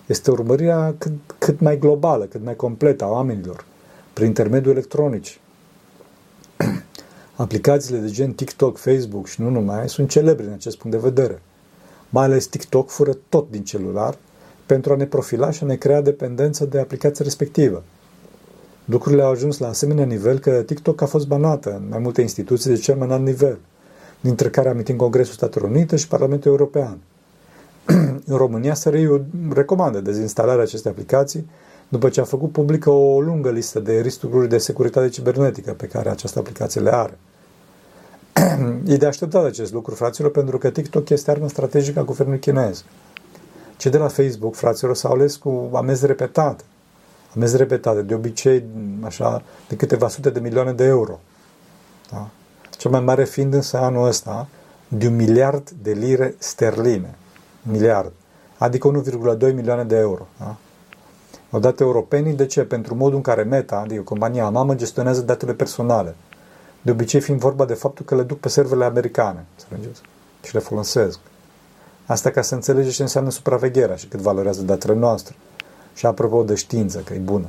este 0.07 0.31
urmărirea 0.31 0.95
cât, 0.99 1.13
cât 1.39 1.61
mai 1.61 1.79
globală, 1.79 2.25
cât 2.25 2.45
mai 2.45 2.57
completă 2.57 3.05
a 3.05 3.09
oamenilor, 3.09 3.65
prin 4.13 4.27
intermediul 4.27 4.73
electronici. 4.73 5.41
Aplicațiile 7.37 7.99
de 7.99 8.11
gen 8.11 8.33
TikTok, 8.33 8.79
Facebook 8.79 9.27
și 9.27 9.41
nu 9.41 9.51
numai 9.51 9.89
sunt 9.89 10.11
celebre 10.11 10.45
în 10.47 10.53
acest 10.53 10.79
punct 10.79 10.97
de 10.97 11.03
vedere. 11.09 11.43
Mai 12.13 12.25
ales 12.25 12.47
TikTok 12.47 12.91
fură 12.91 13.17
tot 13.29 13.51
din 13.51 13.65
celular 13.65 14.19
pentru 14.67 14.93
a 14.93 14.97
ne 14.97 15.07
profila 15.07 15.51
și 15.51 15.63
a 15.63 15.67
ne 15.67 15.77
crea 15.77 16.01
dependență 16.01 16.65
de 16.65 16.79
aplicația 16.79 17.25
respectivă. 17.25 17.83
Lucrurile 18.85 19.23
au 19.23 19.31
ajuns 19.31 19.59
la 19.59 19.69
asemenea 19.69 20.05
nivel 20.05 20.39
că 20.39 20.51
TikTok 20.51 21.01
a 21.01 21.07
fost 21.07 21.27
banată 21.27 21.75
în 21.75 21.89
mai 21.89 21.99
multe 21.99 22.21
instituții 22.21 22.71
de 22.71 22.77
cel 22.77 22.97
mai 22.97 23.07
înalt 23.07 23.25
nivel– 23.25 23.59
dintre 24.23 24.51
care 24.51 24.69
amintim 24.69 24.97
Congresul 24.97 25.35
Statelor 25.35 25.71
Unite 25.71 25.97
și 25.97 26.09
Parlamentul 26.09 26.51
European. 26.51 26.99
în 28.27 28.37
România 28.37 28.75
SRI 28.75 29.09
recomandă 29.53 30.01
dezinstalarea 30.01 30.63
acestei 30.63 30.91
aplicații 30.91 31.51
după 31.89 32.09
ce 32.09 32.21
a 32.21 32.25
făcut 32.25 32.53
publică 32.53 32.91
o 32.91 33.21
lungă 33.21 33.51
listă 33.51 33.81
de 33.81 34.01
riscuri 34.01 34.49
de 34.49 34.59
securitate 34.59 35.09
cibernetică 35.09 35.73
pe 35.73 35.87
care 35.87 36.09
această 36.11 36.39
aplicație 36.39 36.81
le 36.81 36.95
are. 36.95 37.19
e 38.93 38.97
de 38.97 39.07
așteptat 39.07 39.45
acest 39.45 39.73
lucru, 39.73 39.95
fraților, 39.95 40.31
pentru 40.31 40.59
că 40.59 40.71
TikTok 40.71 41.09
este 41.09 41.31
armă 41.31 41.49
strategică 41.49 41.99
a 41.99 42.03
guvernului 42.03 42.41
chinez. 42.41 42.85
Cei 43.77 43.91
de 43.91 43.99
la 43.99 44.09
Facebook, 44.09 44.55
fraților, 44.55 44.97
s-au 44.97 45.13
ales 45.13 45.37
cu 45.37 45.71
amenzi 45.73 46.07
repetate. 46.07 46.65
Amenzi 47.35 47.57
repetate, 47.57 48.03
de 48.03 48.15
obicei, 48.15 48.65
așa, 49.01 49.43
de 49.69 49.77
câteva 49.77 50.09
sute 50.09 50.31
de 50.31 50.41
milioane 50.41 50.73
de 50.73 50.85
euro. 50.85 51.21
Da? 52.11 52.31
cel 52.83 52.91
mai 52.91 53.01
mare 53.01 53.25
fiind 53.25 53.55
însă 53.55 53.79
anul 53.79 54.07
ăsta 54.07 54.49
de 54.89 55.07
un 55.07 55.17
miliard 55.17 55.71
de 55.83 55.93
lire 55.93 56.35
sterline. 56.39 57.15
Miliard. 57.63 58.13
Adică 58.59 59.03
1,2 59.39 59.55
milioane 59.55 59.85
de 59.85 59.97
euro. 59.97 60.27
Da? 60.39 60.57
Odată 61.51 61.83
europenii, 61.83 62.33
de 62.33 62.47
ce? 62.47 62.63
Pentru 62.63 62.95
modul 62.95 63.17
în 63.17 63.23
care 63.23 63.43
Meta, 63.43 63.77
adică 63.77 64.03
compania 64.03 64.49
mamă, 64.49 64.75
gestionează 64.75 65.21
datele 65.21 65.53
personale. 65.53 66.15
De 66.83 66.91
obicei 66.91 67.21
fiind 67.21 67.41
vorba 67.41 67.65
de 67.65 67.75
faptul 67.75 68.05
că 68.05 68.15
le 68.15 68.23
duc 68.23 68.39
pe 68.39 68.49
serverele 68.49 68.85
americane, 68.85 69.45
înțelegeți? 69.59 70.01
Și 70.43 70.55
le 70.55 70.61
folosesc. 70.61 71.19
Asta 72.07 72.31
ca 72.31 72.43
să 72.43 72.55
înțelegeți 72.55 72.95
ce 72.95 73.03
înseamnă 73.03 73.31
supravegherea 73.31 73.97
și 73.97 74.07
cât 74.07 74.21
valorează 74.21 74.63
datele 74.63 74.95
noastre. 74.95 75.35
Și 75.95 76.07
apropo 76.07 76.43
de 76.43 76.55
știință, 76.55 76.99
că 76.99 77.15
e 77.15 77.19
bună. 77.19 77.47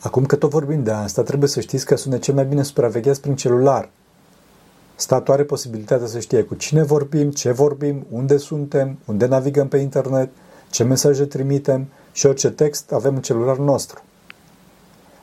Acum 0.00 0.26
că 0.26 0.36
tot 0.36 0.50
vorbim 0.50 0.82
de 0.82 0.90
asta, 0.90 1.22
trebuie 1.22 1.48
să 1.48 1.60
știți 1.60 1.86
că 1.86 1.96
sunt 1.96 2.22
cel 2.22 2.34
mai 2.34 2.44
bine 2.44 2.62
supravegheați 2.62 3.20
prin 3.20 3.36
celular. 3.36 3.90
Statul 4.94 5.34
are 5.34 5.44
posibilitatea 5.44 6.06
să 6.06 6.18
știe 6.18 6.42
cu 6.42 6.54
cine 6.54 6.82
vorbim, 6.82 7.30
ce 7.30 7.50
vorbim, 7.50 8.06
unde 8.10 8.36
suntem, 8.36 8.98
unde 9.04 9.26
navigăm 9.26 9.68
pe 9.68 9.76
internet, 9.76 10.30
ce 10.70 10.84
mesaje 10.84 11.24
trimitem 11.24 11.88
și 12.12 12.26
orice 12.26 12.50
text 12.50 12.92
avem 12.92 13.14
în 13.14 13.22
celular 13.22 13.56
nostru. 13.56 14.02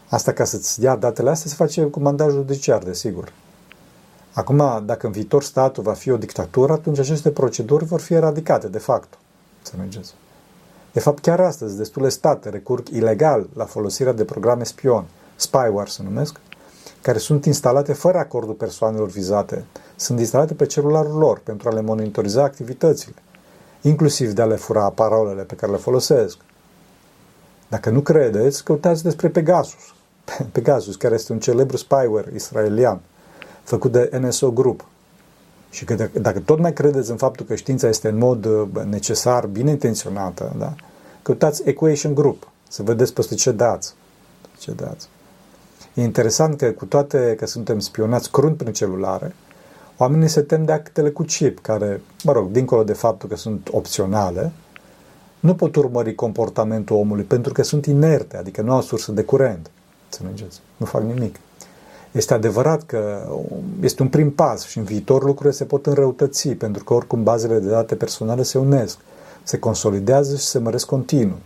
Asta 0.09 0.31
ca 0.31 0.43
să-ți 0.43 0.83
ia 0.83 0.95
datele 0.95 1.29
astea 1.29 1.49
se 1.49 1.55
face 1.55 1.83
cu 1.83 1.99
mandat 1.99 2.29
judiciar, 2.29 2.83
desigur. 2.83 3.31
Acum, 4.33 4.83
dacă 4.85 5.05
în 5.05 5.11
viitor 5.11 5.43
statul 5.43 5.83
va 5.83 5.93
fi 5.93 6.11
o 6.11 6.17
dictatură, 6.17 6.73
atunci 6.73 6.99
aceste 6.99 7.31
proceduri 7.31 7.85
vor 7.85 7.99
fi 7.99 8.13
eradicate, 8.13 8.67
de 8.67 8.77
fapt. 8.77 9.17
Să 9.61 9.71
mergeți. 9.77 10.13
De 10.91 10.99
fapt, 10.99 11.19
chiar 11.19 11.39
astăzi, 11.39 11.77
destule 11.77 12.09
state 12.09 12.49
recurg 12.49 12.87
ilegal 12.87 13.47
la 13.53 13.65
folosirea 13.65 14.13
de 14.13 14.23
programe 14.23 14.63
spion, 14.63 15.05
spyware 15.35 15.89
se 15.89 16.03
numesc, 16.03 16.39
care 17.01 17.17
sunt 17.17 17.45
instalate 17.45 17.93
fără 17.93 18.17
acordul 18.17 18.53
persoanelor 18.53 19.07
vizate. 19.07 19.65
Sunt 19.95 20.19
instalate 20.19 20.53
pe 20.53 20.65
celularul 20.65 21.17
lor 21.17 21.39
pentru 21.43 21.69
a 21.69 21.73
le 21.73 21.81
monitoriza 21.81 22.43
activitățile, 22.43 23.15
inclusiv 23.81 24.31
de 24.31 24.41
a 24.41 24.45
le 24.45 24.55
fura 24.55 24.89
parolele 24.89 25.41
pe 25.41 25.55
care 25.55 25.71
le 25.71 25.77
folosesc. 25.77 26.37
Dacă 27.67 27.89
nu 27.89 28.01
credeți, 28.01 28.63
căutați 28.63 29.03
despre 29.03 29.29
Pegasus. 29.29 29.93
Pegasus, 30.51 30.95
care 30.95 31.13
este 31.13 31.31
un 31.31 31.39
celebru 31.39 31.77
spyware 31.77 32.31
israelian, 32.35 32.99
făcut 33.63 33.91
de 33.91 34.19
NSO 34.21 34.51
Group. 34.51 34.85
Și 35.69 35.85
că 35.85 36.09
dacă 36.21 36.39
tot 36.39 36.59
mai 36.59 36.73
credeți 36.73 37.09
în 37.09 37.17
faptul 37.17 37.45
că 37.45 37.55
știința 37.55 37.87
este 37.87 38.09
în 38.09 38.17
mod 38.17 38.47
necesar, 38.89 39.45
bine 39.45 39.69
intenționată, 39.69 40.55
da? 40.57 40.73
căutați 41.21 41.61
Equation 41.65 42.13
Group, 42.13 42.51
să 42.69 42.83
vedeți 42.83 43.13
peste 43.13 43.35
ce 43.35 43.51
dați. 43.51 43.93
Ce 44.59 44.71
dați. 44.71 45.07
E 45.93 46.03
interesant 46.03 46.57
că 46.57 46.71
cu 46.71 46.85
toate 46.85 47.35
că 47.37 47.45
suntem 47.45 47.79
spionați 47.79 48.31
crunt 48.31 48.57
prin 48.57 48.73
celulare, 48.73 49.35
oamenii 49.97 50.27
se 50.27 50.41
tem 50.41 50.65
de 50.65 50.71
actele 50.71 51.09
cu 51.09 51.23
chip, 51.23 51.59
care, 51.59 52.01
mă 52.23 52.31
rog, 52.31 52.51
dincolo 52.51 52.83
de 52.83 52.93
faptul 52.93 53.29
că 53.29 53.35
sunt 53.35 53.69
opționale, 53.71 54.51
nu 55.39 55.55
pot 55.55 55.75
urmări 55.75 56.15
comportamentul 56.15 56.95
omului 56.95 57.23
pentru 57.23 57.53
că 57.53 57.63
sunt 57.63 57.85
inerte, 57.85 58.37
adică 58.37 58.61
nu 58.61 58.73
au 58.73 58.81
sursă 58.81 59.11
de 59.11 59.23
curent. 59.23 59.69
Înțelegeți? 60.09 60.59
Nu 60.77 60.85
fac 60.85 61.01
nimic. 61.01 61.35
Este 62.11 62.33
adevărat 62.33 62.83
că 62.83 63.27
este 63.81 64.01
un 64.01 64.09
prim 64.09 64.31
pas 64.31 64.65
și 64.65 64.77
în 64.77 64.83
viitor 64.83 65.23
lucrurile 65.23 65.53
se 65.55 65.65
pot 65.65 65.85
înrăutăți, 65.85 66.49
pentru 66.49 66.83
că 66.83 66.93
oricum 66.93 67.23
bazele 67.23 67.59
de 67.59 67.69
date 67.69 67.95
personale 67.95 68.43
se 68.43 68.57
unesc, 68.57 68.97
se 69.43 69.59
consolidează 69.59 70.35
și 70.35 70.43
se 70.43 70.59
măresc 70.59 70.85
continuu. 70.85 71.37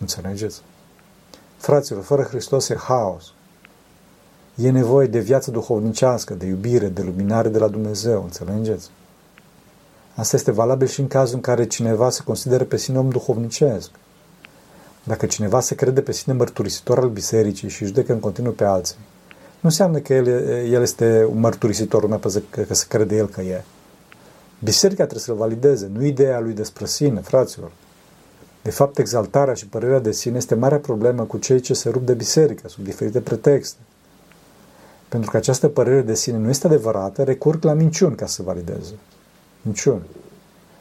Înțelegeți? 0.00 0.62
Fraților, 1.56 2.02
fără 2.02 2.22
Hristos 2.22 2.68
e 2.68 2.76
haos. 2.76 3.32
E 4.54 4.70
nevoie 4.70 5.06
de 5.06 5.18
viață 5.18 5.50
duhovnicească, 5.50 6.34
de 6.34 6.46
iubire, 6.46 6.88
de 6.88 7.02
luminare 7.02 7.48
de 7.48 7.58
la 7.58 7.68
Dumnezeu, 7.68 8.22
înțelegeți? 8.22 8.90
Asta 10.14 10.36
este 10.36 10.50
valabil 10.50 10.86
și 10.86 11.00
în 11.00 11.08
cazul 11.08 11.34
în 11.34 11.40
care 11.40 11.66
cineva 11.66 12.10
se 12.10 12.22
consideră 12.22 12.64
pe 12.64 12.76
sine 12.76 12.98
om 12.98 13.08
duhovnicesc. 13.08 13.90
Dacă 15.06 15.26
cineva 15.26 15.60
se 15.60 15.74
crede 15.74 16.00
pe 16.00 16.12
sine 16.12 16.34
mărturisitor 16.34 16.98
al 16.98 17.08
bisericii 17.08 17.68
și 17.68 17.84
judecă 17.84 18.12
în 18.12 18.20
continuu 18.20 18.52
pe 18.52 18.64
alții, 18.64 18.96
nu 19.60 19.68
înseamnă 19.68 19.98
că 19.98 20.14
el, 20.14 20.26
el 20.72 20.82
este 20.82 21.26
un 21.30 21.40
mărturisitor, 21.40 22.02
una 22.02 22.16
pe 22.16 22.42
că, 22.50 22.60
că 22.60 22.74
se 22.74 22.84
crede 22.88 23.16
el 23.16 23.28
că 23.28 23.40
e. 23.40 23.64
Biserica 24.62 25.02
trebuie 25.02 25.24
să-l 25.24 25.34
valideze, 25.34 25.90
nu 25.92 26.04
ideea 26.04 26.40
lui 26.40 26.52
despre 26.52 26.86
sine, 26.86 27.20
fraților. 27.20 27.70
De 28.62 28.70
fapt, 28.70 28.98
exaltarea 28.98 29.54
și 29.54 29.66
părerea 29.66 29.98
de 29.98 30.12
sine 30.12 30.36
este 30.36 30.54
marea 30.54 30.78
problemă 30.78 31.22
cu 31.22 31.38
cei 31.38 31.60
ce 31.60 31.74
se 31.74 31.88
rup 31.88 32.06
de 32.06 32.14
biserică, 32.14 32.68
sub 32.68 32.84
diferite 32.84 33.20
pretexte. 33.20 33.78
Pentru 35.08 35.30
că 35.30 35.36
această 35.36 35.68
părere 35.68 36.00
de 36.00 36.14
sine 36.14 36.36
nu 36.36 36.48
este 36.48 36.66
adevărată, 36.66 37.22
recurg 37.22 37.64
la 37.64 37.72
minciuni 37.72 38.16
ca 38.16 38.26
să 38.26 38.42
valideze. 38.42 38.92
Minciuni. 39.62 40.02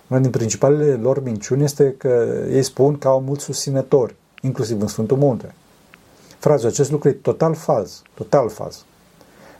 Una 0.08 0.20
din 0.20 0.30
principalele 0.30 0.94
lor 0.94 1.24
minciuni 1.24 1.64
este 1.64 1.96
că 1.98 2.44
ei 2.50 2.64
spun 2.64 2.98
că 2.98 3.08
au 3.08 3.22
mulți 3.22 3.44
susținători, 3.44 4.16
inclusiv 4.42 4.82
în 4.82 4.88
Sfântul 4.88 5.18
Munte. 5.18 5.54
Fraților, 6.38 6.72
acest 6.72 6.92
lucru 6.92 7.10
e 7.10 7.12
total 7.12 7.54
fals, 7.54 8.02
total 8.14 8.50
fals. 8.50 8.86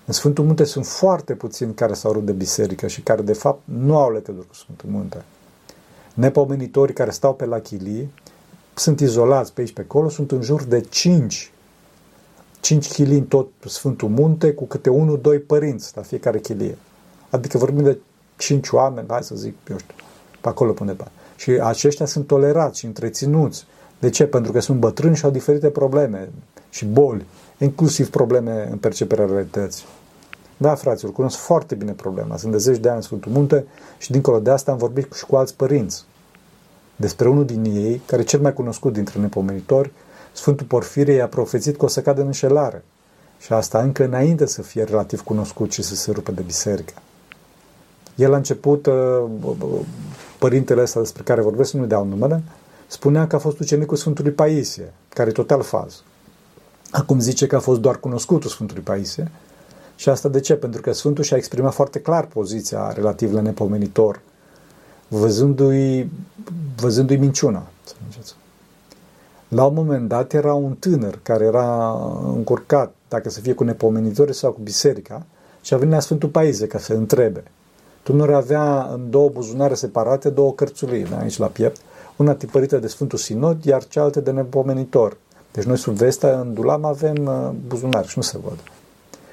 În 0.06 0.14
Sfântul 0.14 0.46
Munte 0.46 0.64
sunt 0.64 0.86
foarte 0.86 1.34
puțini 1.34 1.74
care 1.74 1.94
s-au 1.94 2.12
rupt 2.12 2.26
de 2.26 2.32
biserică 2.32 2.88
și 2.88 3.02
care, 3.02 3.22
de 3.22 3.34
fapt, 3.34 3.60
nu 3.64 3.98
au 3.98 4.12
legătură 4.12 4.46
cu 4.48 4.54
Sfântul 4.54 4.90
Munte. 4.90 5.24
Nepomenitorii 6.14 6.94
care 6.94 7.12
stau 7.12 7.34
pe 7.34 7.46
la 7.46 7.60
chilii 7.60 8.14
sunt 8.74 9.00
izolați 9.00 9.54
pe 9.54 9.62
aici 9.62 9.74
pe 9.74 9.82
acolo, 9.82 10.10
sunt 10.10 10.32
în 10.32 10.42
jur 10.42 10.64
de 10.64 10.82
5 10.82 11.52
5 12.66 12.92
chilii 12.92 13.18
în 13.18 13.26
tot 13.26 13.48
Sfântul 13.66 14.10
Munte, 14.10 14.54
cu 14.54 14.66
câte 14.66 14.90
unul, 14.90 15.20
doi 15.22 15.40
părinți 15.40 15.92
la 15.96 16.02
fiecare 16.02 16.40
chilie. 16.40 16.78
Adică 17.30 17.58
vorbim 17.58 17.84
de 17.84 17.98
5 18.38 18.70
oameni, 18.70 19.08
hai 19.10 19.24
să 19.24 19.36
zic, 19.36 19.56
eu 19.70 19.78
știu, 19.78 19.96
pe 20.46 20.52
acolo 20.52 20.72
până 20.72 20.94
pe. 20.94 21.04
Și 21.36 21.52
aceștia 21.52 22.06
sunt 22.06 22.28
tolerați 22.28 22.80
și 22.80 22.86
întreținuți. 22.86 23.66
De 24.00 24.10
ce? 24.10 24.26
Pentru 24.26 24.52
că 24.52 24.60
sunt 24.60 24.80
bătrâni 24.80 25.16
și 25.16 25.26
au 25.26 25.32
diferite 25.32 25.70
probleme 25.70 26.30
și 26.70 26.86
boli, 26.86 27.26
inclusiv 27.58 28.10
probleme 28.10 28.68
în 28.72 28.78
perceperea 28.78 29.26
realității. 29.26 29.86
Da, 30.58 30.76
fraților, 30.76 31.14
cunosc 31.14 31.38
foarte 31.38 31.76
bine 31.76 31.92
problema. 31.92 32.38
Sunt 32.38 32.52
de 32.52 32.58
zeci 32.58 32.78
de 32.78 32.88
ani 32.88 32.98
în 32.98 33.04
Sfântul 33.04 33.32
Munte 33.32 33.66
și 33.98 34.12
dincolo 34.12 34.40
de 34.40 34.50
asta 34.50 34.72
am 34.72 34.78
vorbit 34.78 35.14
și 35.14 35.26
cu 35.26 35.36
alți 35.36 35.56
părinți. 35.56 36.06
Despre 36.96 37.30
unul 37.30 37.46
din 37.46 37.64
ei, 37.64 38.02
care 38.06 38.22
e 38.22 38.26
cel 38.26 38.40
mai 38.40 38.54
cunoscut 38.54 38.94
dintre 38.94 39.20
nepomenitori, 39.20 39.92
Sfântul 40.32 40.66
Porfirie 40.66 41.14
i-a 41.14 41.28
profețit 41.28 41.78
că 41.78 41.86
o 41.86 41.88
să 41.88 42.02
cadă 42.02 42.22
în 42.22 42.28
înșelare. 42.28 42.84
Și 43.40 43.54
asta 43.54 43.82
încă 43.82 44.04
înainte 44.04 44.46
să 44.46 44.62
fie 44.62 44.84
relativ 44.84 45.22
cunoscut 45.22 45.72
și 45.72 45.82
să 45.82 45.96
se 45.96 46.12
rupă 46.12 46.32
de 46.32 46.42
biserică. 46.42 46.94
El 48.16 48.34
a 48.34 48.36
început, 48.36 48.86
uh, 48.86 49.24
părintele 50.40 50.82
ăsta 50.82 51.00
despre 51.00 51.24
care 51.24 51.42
vorbesc, 51.42 51.74
nu-i 51.74 51.88
dau 51.88 52.06
numele, 52.06 52.44
spunea 52.88 53.28
că 53.28 53.36
a 53.36 53.40
fost 53.40 53.60
ucenicul 53.60 53.98
Sfântului 53.98 54.32
Paisie, 54.32 54.94
care 55.10 55.30
e 55.30 55.32
total 55.32 55.62
faz. 55.62 56.04
Acum 56.92 57.20
zice 57.20 57.48
că 57.48 57.56
a 57.56 57.60
fost 57.60 57.80
doar 57.80 58.00
cunoscutul 58.00 58.50
Sfântului 58.50 58.84
Paisie. 58.84 59.32
Și 59.96 60.10
asta 60.10 60.30
de 60.30 60.40
ce? 60.40 60.56
Pentru 60.56 60.82
că 60.82 60.92
Sfântul 60.92 61.24
și-a 61.24 61.38
exprimat 61.38 61.74
foarte 61.74 62.00
clar 62.00 62.26
poziția 62.26 62.92
relativ 62.92 63.34
la 63.34 63.42
nepomenitor, 63.42 64.22
văzându-i, 65.08 66.12
văzându-i 66.76 67.18
minciuna. 67.18 67.68
La 69.48 69.66
un 69.66 69.74
moment 69.74 70.08
dat 70.08 70.34
era 70.34 70.54
un 70.54 70.74
tânăr 70.74 71.20
care 71.24 71.46
era 71.46 71.92
încurcat, 72.36 72.94
dacă 73.08 73.30
să 73.30 73.40
fie 73.40 73.54
cu 73.54 73.64
nepomenitori 73.64 74.36
sau 74.36 74.52
cu 74.52 74.60
biserica, 74.62 75.26
și 75.62 75.74
a 75.74 75.78
venit 75.78 75.94
la 75.94 76.00
Sfântul 76.00 76.30
Paisie 76.30 76.68
ca 76.68 76.78
să 76.78 76.94
întrebe. 76.94 77.44
Tânărul 78.06 78.34
avea 78.34 78.90
în 78.94 79.10
două 79.10 79.30
buzunare 79.30 79.74
separate 79.74 80.30
două 80.30 80.54
cărțulii, 80.54 81.04
da, 81.04 81.18
aici 81.18 81.38
la 81.38 81.48
piept, 81.48 81.82
una 82.16 82.34
tipărită 82.34 82.78
de 82.78 82.88
Sfântul 82.88 83.18
Sinod, 83.18 83.64
iar 83.64 83.84
cealaltă 83.88 84.20
de 84.20 84.32
nepomenitor. 84.32 85.18
Deci 85.52 85.64
noi 85.64 85.78
sub 85.78 85.94
vestea, 85.94 86.40
în 86.40 86.54
dulam, 86.54 86.86
avem 86.86 87.26
uh, 87.26 87.50
buzunare 87.68 88.08
și 88.08 88.14
nu 88.16 88.24
se 88.24 88.38
văd. 88.44 88.58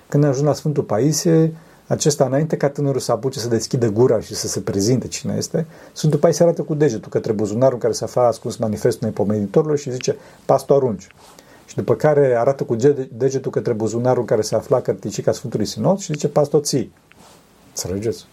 Când 0.09 0.23
ne 0.23 0.29
ajung 0.29 0.47
la 0.47 0.53
Sfântul 0.53 0.83
Paisie, 0.83 1.55
acesta, 1.87 2.25
înainte 2.25 2.57
ca 2.57 2.69
tânărul 2.69 3.01
să 3.01 3.13
apuce 3.13 3.39
să 3.39 3.49
deschidă 3.49 3.89
gura 3.89 4.21
și 4.21 4.35
să 4.35 4.49
se 4.49 4.61
prezinte 4.61 5.09
cine 5.09 5.35
este, 5.37 5.67
Sfântul 5.93 6.19
Paisie 6.19 6.45
arată 6.45 6.63
cu 6.63 6.75
degetul 6.75 7.11
către 7.11 7.33
buzunarul 7.33 7.75
în 7.75 7.81
care 7.81 7.93
se 7.93 8.05
afla 8.05 8.27
ascuns 8.27 8.57
manifestul 8.57 9.07
nepomenitorului 9.07 9.79
și 9.79 9.91
zice, 9.91 10.17
pas 10.45 10.65
tu 10.65 10.75
arunci. 10.75 11.07
Și 11.67 11.75
după 11.75 11.95
care 11.95 12.37
arată 12.39 12.65
cu 12.65 12.77
degetul 13.11 13.51
către 13.51 13.73
buzunarul 13.73 14.21
în 14.21 14.27
care 14.27 14.43
se 14.43 14.55
afla 14.55 14.81
cărticica 14.81 15.33
Sfântului 15.33 15.67
Sinod 15.67 15.99
și 15.99 16.13
zice, 16.13 16.29
pas 16.29 16.49
tu 16.49 16.59
ții. 16.59 16.93
Înțelegeți? 17.69 18.27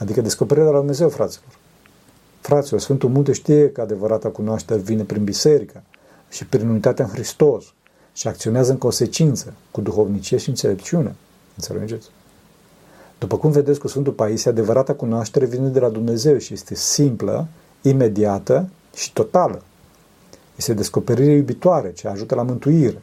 Adică 0.00 0.20
descoperirea 0.20 0.66
de 0.68 0.72
la 0.72 0.78
Dumnezeu, 0.78 1.08
fraților. 1.08 1.48
Fraților, 2.40 2.80
Sfântul 2.80 3.08
Munte 3.08 3.32
știe 3.32 3.70
că 3.70 3.80
adevărata 3.80 4.28
cunoaștere 4.28 4.80
vine 4.80 5.02
prin 5.02 5.24
biserică 5.24 5.82
și 6.28 6.46
prin 6.46 6.68
unitatea 6.68 7.04
în 7.04 7.10
Hristos 7.10 7.64
și 8.12 8.28
acționează 8.28 8.70
în 8.70 8.78
consecință, 8.78 9.52
cu 9.70 9.80
duhovnicie 9.80 10.36
și 10.36 10.48
înțelepciune. 10.48 11.14
Înțelegeți? 11.56 12.08
După 13.18 13.36
cum 13.36 13.50
vedeți 13.50 13.78
cu 13.78 13.88
Sfântul 13.88 14.12
Paisie, 14.12 14.50
adevărata 14.50 14.94
cunoaștere 14.94 15.44
vine 15.44 15.68
de 15.68 15.80
la 15.80 15.88
Dumnezeu 15.88 16.38
și 16.38 16.52
este 16.52 16.74
simplă, 16.74 17.46
imediată 17.82 18.68
și 18.94 19.12
totală. 19.12 19.62
Este 20.56 20.74
descoperire 20.74 21.32
iubitoare, 21.32 21.92
ce 21.92 22.08
ajută 22.08 22.34
la 22.34 22.42
mântuire. 22.42 23.02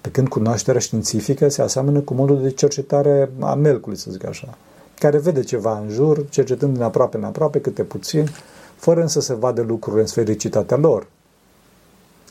Pe 0.00 0.10
când 0.10 0.28
cunoașterea 0.28 0.80
științifică 0.80 1.48
se 1.48 1.62
aseamănă 1.62 2.00
cu 2.00 2.14
modul 2.14 2.42
de 2.42 2.50
cercetare 2.50 3.30
a 3.40 3.54
melcului, 3.54 3.98
să 3.98 4.10
zic 4.10 4.26
așa, 4.26 4.58
care 4.98 5.18
vede 5.18 5.42
ceva 5.42 5.78
în 5.78 5.88
jur, 5.88 6.28
cercetând 6.28 6.72
din 6.72 6.82
aproape 6.82 7.16
în 7.16 7.24
aproape, 7.24 7.60
câte 7.60 7.82
puțin, 7.82 8.28
fără 8.76 9.00
însă 9.00 9.20
să 9.20 9.34
vadă 9.34 9.62
lucrurile 9.62 10.02
în 10.02 10.06
sfericitatea 10.08 10.76
lor 10.76 11.06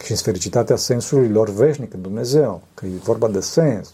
și 0.03 0.11
în 0.11 0.17
sfericitatea 0.17 0.75
sensului 0.75 1.29
lor 1.29 1.49
veșnic 1.49 1.93
în 1.93 2.01
Dumnezeu, 2.01 2.61
că 2.73 2.85
e 2.85 2.89
vorba 3.03 3.27
de 3.27 3.39
sens. 3.39 3.93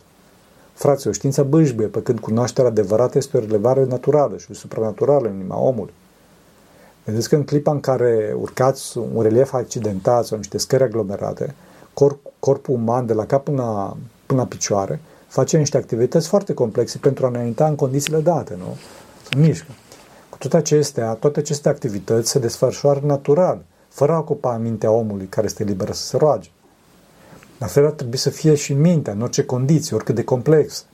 Fraților, 0.74 1.14
știința 1.14 1.44
bâșbuie, 1.44 1.88
pe 1.88 2.02
când 2.02 2.20
cunoașterea 2.20 2.70
adevărată 2.70 3.18
este 3.18 3.38
o 3.38 3.40
relevare 3.40 3.86
naturală 3.86 4.38
și 4.38 4.54
supranaturală 4.54 5.28
în 5.28 5.36
inima 5.36 5.60
omului. 5.60 5.94
Vedeți 7.06 7.30
că 7.30 7.36
în 7.36 7.44
clipa 7.44 7.72
în 7.72 7.80
care 7.80 8.36
urcați 8.40 8.98
un 8.98 9.22
relief 9.22 9.54
accidentat 9.54 10.26
sau 10.26 10.38
niște 10.38 10.58
scări 10.58 10.84
aglomerate, 10.84 11.56
corp, 11.94 12.20
corpul 12.40 12.76
uman 12.76 13.06
de 13.06 13.14
la 13.14 13.26
cap 13.26 13.44
până, 13.44 13.98
până 14.26 14.40
la 14.40 14.48
picioare 14.48 15.00
face 15.32 15.58
niște 15.58 15.78
activități 15.78 16.28
foarte 16.28 16.54
complexe 16.54 16.98
pentru 16.98 17.26
a 17.26 17.30
înainta 17.30 17.68
în 17.68 17.76
condițiile 17.76 18.20
date, 18.20 18.56
nu? 18.58 18.78
Se 19.30 19.38
mișcă. 19.38 19.72
Cu 20.30 20.38
toate 20.38 20.58
acestea, 20.58 21.14
toate 21.14 21.40
aceste 21.40 21.70
activități 21.70 22.30
se 22.30 22.40
desfășoară 22.40 23.00
natural, 23.04 23.62
fără 23.90 24.12
a 24.12 24.18
ocupa 24.18 24.58
mintea 24.58 24.92
omului 24.92 25.26
care 25.26 25.46
este 25.46 25.64
liberă 25.64 25.92
să 25.92 26.04
se 26.04 26.18
roage. 26.18 26.50
La 27.58 27.66
fel 27.66 27.86
ar 27.86 27.92
trebui 27.92 28.18
să 28.18 28.30
fie 28.30 28.56
și 28.56 28.72
în 28.72 28.82
mintea, 28.82 29.14
în 29.14 29.22
orice 29.22 29.44
condiții, 29.44 29.96
oricât 29.96 30.16
de 30.16 30.24
complex. 30.24 30.86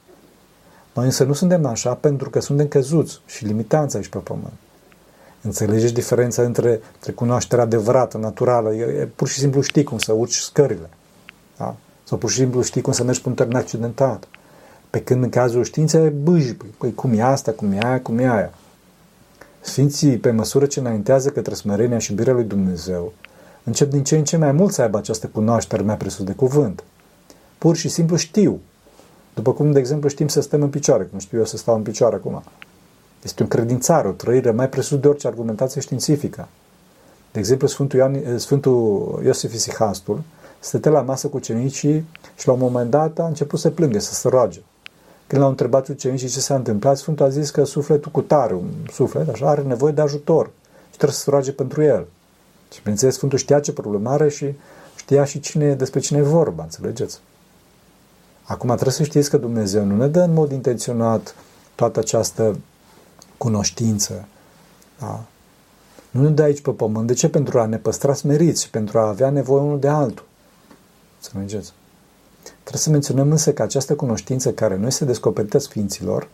Noi 0.94 1.06
însă 1.06 1.24
nu 1.24 1.34
suntem 1.34 1.66
așa 1.66 1.94
pentru 1.94 2.30
că 2.30 2.40
suntem 2.40 2.68
căzuți 2.68 3.22
și 3.26 3.46
limitați 3.46 3.96
aici 3.96 4.08
pe 4.08 4.18
pământ. 4.18 4.54
Înțelegeți 5.42 5.94
diferența 5.94 6.42
între, 6.42 6.82
între 6.94 7.12
cunoașterea 7.12 7.64
adevărată, 7.64 8.18
naturală? 8.18 8.74
E, 8.74 8.84
e, 8.84 9.06
pur 9.06 9.28
și 9.28 9.40
simplu 9.40 9.62
știi 9.62 9.84
cum 9.84 9.98
să 9.98 10.12
urci 10.12 10.38
scările. 10.38 10.90
Da? 11.58 11.76
Sau 12.08 12.18
pur 12.18 12.30
și 12.30 12.38
simplu 12.38 12.62
știi 12.62 12.82
cum 12.82 12.94
să 12.94 13.04
mergi 13.04 13.22
pe 13.22 13.30
un 13.30 13.36
teren 13.36 13.56
accidentat. 13.56 14.28
Pe 14.90 15.02
când 15.02 15.24
în 15.24 15.30
cazul 15.30 15.64
științei 15.64 16.10
bâji, 16.10 16.56
păi, 16.56 16.70
păi 16.78 16.94
cum 16.94 17.14
e 17.14 17.22
asta, 17.22 17.52
cum 17.52 17.72
e 17.72 17.80
aia, 17.84 18.02
cum 18.02 18.18
e 18.18 18.30
aia. 18.30 18.54
Sfinții, 19.60 20.18
pe 20.18 20.32
măsură 20.32 20.66
ce 20.66 20.80
înaintează 20.80 21.30
către 21.30 21.54
smerenia 21.54 21.98
și 21.98 22.12
iubirea 22.12 22.34
lui 22.34 22.44
Dumnezeu, 22.44 23.14
încep 23.64 23.90
din 23.90 24.04
ce 24.04 24.18
în 24.18 24.24
ce 24.24 24.38
mai 24.38 24.52
mult 24.52 24.74
să 24.74 24.82
aibă 24.82 24.98
această 24.98 25.28
cunoaștere 25.28 25.82
mai 25.82 25.98
presus 25.98 26.26
de 26.26 26.32
cuvânt. 26.32 26.84
Pur 27.58 27.76
și 27.76 27.90
simplu 27.90 28.16
știu. 28.16 28.60
După 29.34 29.54
cum, 29.54 29.72
de 29.72 29.80
exemplu, 29.80 30.10
știm 30.10 30.28
să 30.28 30.42
stăm 30.42 30.62
în 30.62 30.70
picioare, 30.70 31.04
cum 31.04 31.20
știu 31.20 31.38
eu 31.38 31.46
să 31.46 31.58
stau 31.58 31.76
în 31.76 31.82
picioare 31.82 32.16
acum. 32.16 32.44
Este 33.24 33.44
un 33.44 33.50
credințar, 33.50 34.06
o 34.06 34.12
trăire 34.12 34.52
mai 34.52 34.70
presus 34.70 35.00
de 35.00 35.08
orice 35.08 35.28
argumentație 35.28 35.82
științifică. 35.82 36.48
De 37.32 37.40
exemplu, 37.40 37.68
Sfântul, 37.68 38.00
Ioan, 38.00 38.38
Sfântul 38.38 39.22
Iosif 39.26 39.54
Isihastul 39.54 40.22
stătea 40.60 40.92
la 40.92 41.02
masă 41.02 41.28
cu 41.28 41.40
cenicii 41.40 42.06
și 42.38 42.48
la 42.48 42.54
un 42.54 42.60
moment 42.60 42.90
dat 42.90 43.20
a 43.20 43.28
început 43.28 43.60
să 43.60 43.70
plângă, 43.70 44.00
să 44.00 44.14
se 44.14 44.28
roage. 44.28 44.60
Când 45.28 45.42
l-au 45.42 45.50
întrebat 45.50 45.88
ucenicii 45.88 46.28
ce 46.28 46.40
s-a 46.40 46.56
întâmplat, 46.56 46.98
Sfântul 46.98 47.26
a 47.26 47.30
zis 47.30 47.50
că 47.50 47.64
sufletul 47.64 48.12
cu 48.12 48.22
tare, 48.22 48.54
un 48.54 48.70
suflet, 48.92 49.30
așa, 49.30 49.50
are 49.50 49.62
nevoie 49.62 49.94
de 49.94 50.02
ajutor 50.02 50.50
și 50.90 50.96
trebuie 50.96 51.18
să 51.18 51.24
se 51.24 51.30
roage 51.30 51.52
pentru 51.52 51.84
el. 51.84 52.08
Și 52.74 52.80
bineînțeles, 52.80 53.16
Sfântul 53.16 53.38
știa 53.38 53.60
ce 53.60 53.74
problemă 53.74 54.10
are 54.10 54.30
și 54.30 54.54
știa 54.96 55.24
și 55.24 55.40
cine, 55.40 55.74
despre 55.74 56.00
cine 56.00 56.20
e 56.20 56.22
vorba, 56.22 56.64
înțelegeți? 56.64 57.20
Acum 58.44 58.70
trebuie 58.70 58.94
să 58.94 59.04
știți 59.04 59.30
că 59.30 59.38
Dumnezeu 59.38 59.84
nu 59.84 59.96
ne 59.96 60.08
dă 60.08 60.22
în 60.22 60.34
mod 60.34 60.52
intenționat 60.52 61.36
toată 61.76 62.00
această 62.00 62.60
cunoștință. 63.38 64.28
Da? 65.00 65.24
Nu 66.12 66.22
ne 66.22 66.30
dă 66.30 66.42
aici 66.42 66.62
pe 66.62 66.72
pământ. 66.72 67.08
De 67.08 67.14
ce? 67.14 67.30
Pentru 67.30 67.60
a 67.60 67.66
ne 67.66 67.78
păstra 67.78 68.14
smeriți 68.14 68.64
și 68.64 68.70
pentru 68.70 69.00
a 69.00 69.08
avea 69.08 69.30
nevoie 69.30 69.62
unul 69.62 69.80
de 69.80 69.88
altul. 69.88 70.26
Să 71.28 71.34
mergeți. 71.36 71.74
Trebuie 72.42 72.82
să 72.82 72.90
menționăm 72.90 73.32
însă 73.32 73.54
că 73.54 73.62
această 73.62 73.96
cunoștință 73.96 74.52
care 74.52 74.76
nu 74.78 74.88
este 74.88 75.06
descoperită 75.06 75.58
Sfinților 75.58 76.28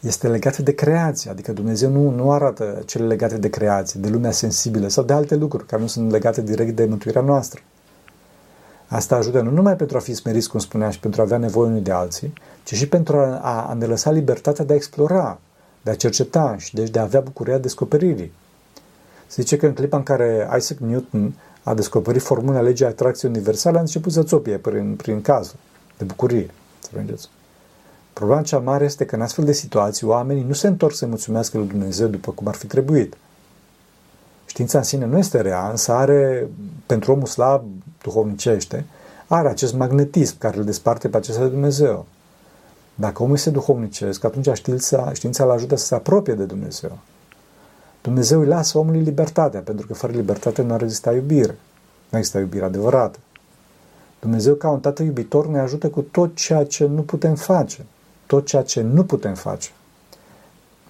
este 0.00 0.28
legată 0.28 0.62
de 0.62 0.74
creație, 0.74 1.30
adică 1.30 1.52
Dumnezeu 1.52 1.90
nu, 1.90 2.10
nu 2.10 2.32
arată 2.32 2.82
cele 2.86 3.06
legate 3.06 3.38
de 3.38 3.50
creație, 3.50 4.00
de 4.00 4.08
lumea 4.08 4.30
sensibilă 4.30 4.88
sau 4.88 5.04
de 5.04 5.12
alte 5.12 5.34
lucruri 5.34 5.66
care 5.66 5.82
nu 5.82 5.88
sunt 5.88 6.10
legate 6.10 6.42
direct 6.42 6.76
de 6.76 6.84
mântuirea 6.84 7.22
noastră. 7.22 7.60
Asta 8.86 9.16
ajută 9.16 9.40
nu 9.40 9.50
numai 9.50 9.76
pentru 9.76 9.96
a 9.96 10.00
fi 10.00 10.14
smeriți, 10.14 10.48
cum 10.48 10.60
spunea, 10.60 10.90
și 10.90 11.00
pentru 11.00 11.20
a 11.20 11.24
avea 11.24 11.38
nevoie 11.38 11.68
unii 11.68 11.80
de 11.80 11.92
alții, 11.92 12.32
ci 12.64 12.74
și 12.74 12.88
pentru 12.88 13.16
a, 13.16 13.38
a, 13.42 13.68
a 13.68 13.72
ne 13.72 13.86
lăsa 13.86 14.10
libertatea 14.10 14.64
de 14.64 14.72
a 14.72 14.76
explora, 14.76 15.38
de 15.82 15.90
a 15.90 15.94
cerceta 15.94 16.56
și 16.58 16.74
deci 16.74 16.90
de 16.90 16.98
a 16.98 17.02
avea 17.02 17.20
bucuria 17.20 17.58
descoperirii. 17.58 18.32
Se 19.26 19.42
zice 19.42 19.56
că 19.56 19.66
în 19.66 19.72
clipa 19.72 19.96
în 19.96 20.02
care 20.02 20.48
Isaac 20.56 20.78
Newton 20.78 21.34
a 21.64 21.74
descoperit 21.74 22.22
formula 22.22 22.60
legii 22.60 22.86
atracției 22.86 23.30
universale, 23.30 23.76
a 23.76 23.80
început 23.80 24.12
să 24.12 24.22
țopie 24.22 24.56
prin, 24.56 24.94
prin 24.96 25.22
cazul 25.22 25.56
de 25.98 26.04
bucurie. 26.04 26.50
Să 26.80 27.28
Problema 28.12 28.42
cea 28.42 28.58
mare 28.58 28.84
este 28.84 29.04
că 29.04 29.14
în 29.14 29.20
astfel 29.22 29.44
de 29.44 29.52
situații 29.52 30.06
oamenii 30.06 30.42
nu 30.42 30.52
se 30.52 30.66
întorc 30.66 30.94
să 30.94 31.06
mulțumească 31.06 31.58
lui 31.58 31.66
Dumnezeu 31.66 32.06
după 32.08 32.32
cum 32.32 32.46
ar 32.46 32.54
fi 32.54 32.66
trebuit. 32.66 33.16
Știința 34.46 34.78
în 34.78 34.84
sine 34.84 35.04
nu 35.04 35.18
este 35.18 35.40
rea, 35.40 35.68
însă 35.70 35.92
are, 35.92 36.48
pentru 36.86 37.12
omul 37.12 37.26
slab, 37.26 37.64
duhovnicește, 38.02 38.86
are 39.26 39.48
acest 39.48 39.74
magnetism 39.74 40.38
care 40.38 40.56
îl 40.56 40.64
desparte 40.64 41.08
pe 41.08 41.16
acesta 41.16 41.42
de 41.42 41.48
Dumnezeu. 41.48 42.06
Dacă 42.94 43.22
omul 43.22 43.34
este 43.34 43.50
duhovnicesc, 43.50 44.24
atunci 44.24 44.48
știința, 44.52 45.12
știința 45.12 45.44
îl 45.44 45.50
ajută 45.50 45.76
să 45.76 45.86
se 45.86 45.94
apropie 45.94 46.34
de 46.34 46.44
Dumnezeu. 46.44 46.98
Dumnezeu 48.04 48.40
îi 48.40 48.46
lasă 48.46 48.78
omului 48.78 49.00
libertatea, 49.00 49.60
pentru 49.60 49.86
că 49.86 49.94
fără 49.94 50.12
libertate 50.12 50.62
nu 50.62 50.72
ar 50.72 50.82
exista 50.82 51.12
iubire. 51.12 51.58
Nu 52.08 52.18
există 52.18 52.38
iubire 52.38 52.64
adevărată. 52.64 53.18
Dumnezeu, 54.20 54.54
ca 54.54 54.70
un 54.70 54.80
tată 54.80 55.02
iubitor, 55.02 55.46
ne 55.46 55.58
ajută 55.58 55.88
cu 55.88 56.00
tot 56.00 56.34
ceea 56.34 56.64
ce 56.64 56.86
nu 56.86 57.02
putem 57.02 57.34
face. 57.34 57.86
Tot 58.26 58.46
ceea 58.46 58.62
ce 58.62 58.80
nu 58.80 59.04
putem 59.04 59.34
face. 59.34 59.70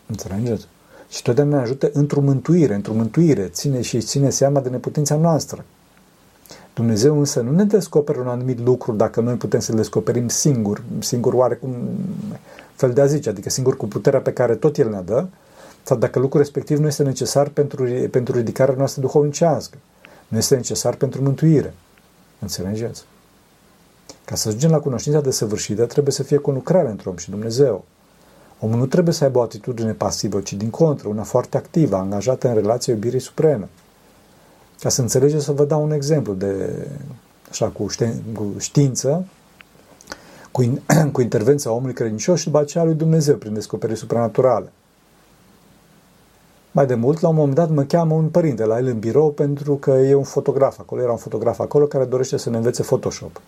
Înțelegeți? 0.06 0.66
Și 1.08 1.22
totdeauna 1.22 1.56
ne 1.56 1.62
ajută 1.62 1.90
într-o 1.92 2.20
mântuire, 2.20 2.74
într-o 2.74 2.92
mântuire. 2.92 3.46
Ține 3.48 3.80
și 3.80 4.00
ține 4.00 4.30
seama 4.30 4.60
de 4.60 4.68
neputința 4.68 5.16
noastră. 5.16 5.64
Dumnezeu 6.74 7.18
însă 7.18 7.40
nu 7.40 7.50
ne 7.50 7.64
descoperă 7.64 8.20
un 8.20 8.28
anumit 8.28 8.60
lucru 8.60 8.92
dacă 8.92 9.20
noi 9.20 9.34
putem 9.34 9.60
să-l 9.60 9.76
descoperim 9.76 10.28
singur, 10.28 10.82
singur 10.98 11.32
oarecum 11.32 11.74
fel 12.74 12.92
de 12.92 13.00
a 13.00 13.06
zice, 13.06 13.28
adică 13.28 13.50
singur 13.50 13.76
cu 13.76 13.86
puterea 13.86 14.20
pe 14.20 14.32
care 14.32 14.54
tot 14.54 14.78
El 14.78 14.90
ne 14.90 15.00
dă, 15.04 15.26
sau 15.84 15.96
dacă 15.96 16.18
lucrul 16.18 16.40
respectiv 16.40 16.78
nu 16.78 16.86
este 16.86 17.02
necesar 17.02 17.48
pentru, 17.48 17.84
pentru 18.10 18.36
ridicarea 18.36 18.74
noastră 18.74 19.00
duhovnicească, 19.00 19.78
nu 20.28 20.38
este 20.38 20.54
necesar 20.54 20.94
pentru 20.94 21.22
mântuire. 21.22 21.74
Înțelegeți? 22.38 23.04
Ca 24.24 24.34
să 24.34 24.48
ajungem 24.48 24.70
la 24.70 24.78
cunoștința 24.78 25.20
de 25.20 25.30
săvârșită, 25.30 25.84
trebuie 25.84 26.12
să 26.12 26.22
fie 26.22 26.40
lucrare 26.44 26.88
între 26.88 27.08
om 27.08 27.16
și 27.16 27.30
Dumnezeu. 27.30 27.84
Omul 28.60 28.78
nu 28.78 28.86
trebuie 28.86 29.14
să 29.14 29.24
aibă 29.24 29.38
o 29.38 29.42
atitudine 29.42 29.92
pasivă, 29.92 30.40
ci 30.40 30.52
din 30.52 30.70
contră, 30.70 31.08
una 31.08 31.22
foarte 31.22 31.56
activă, 31.56 31.96
angajată 31.96 32.48
în 32.48 32.54
relația 32.54 32.92
iubirii 32.92 33.20
supreme. 33.20 33.68
Ca 34.80 34.88
să 34.88 35.00
înțelegeți, 35.00 35.44
să 35.44 35.52
vă 35.52 35.64
dau 35.64 35.82
un 35.82 35.92
exemplu 35.92 36.32
de, 36.32 36.86
așa, 37.50 37.66
cu, 37.66 37.88
ști, 37.88 38.04
cu 38.34 38.52
știință, 38.58 39.26
cu, 40.50 40.62
in, 40.62 40.80
cu 41.12 41.20
intervenția 41.20 41.70
omului 41.70 41.94
credincios 41.94 42.38
și 42.38 42.44
după 42.44 42.58
aceea 42.58 42.84
lui 42.84 42.94
Dumnezeu 42.94 43.36
prin 43.36 43.54
descoperiri 43.54 43.98
supranaturale. 43.98 44.72
Mai 46.74 46.86
de 46.86 46.94
mult, 46.94 47.20
la 47.20 47.28
un 47.28 47.34
moment 47.34 47.54
dat, 47.54 47.70
mă 47.70 47.82
cheamă 47.82 48.14
un 48.14 48.28
părinte 48.28 48.64
la 48.64 48.78
el 48.78 48.86
în 48.86 48.98
birou 48.98 49.30
pentru 49.30 49.74
că 49.74 49.90
e 49.90 50.14
un 50.14 50.22
fotograf 50.22 50.78
acolo. 50.78 51.02
Era 51.02 51.10
un 51.10 51.16
fotograf 51.16 51.58
acolo 51.60 51.86
care 51.86 52.04
dorește 52.04 52.36
să 52.36 52.50
ne 52.50 52.56
învețe 52.56 52.82
Photoshop. 52.82 53.40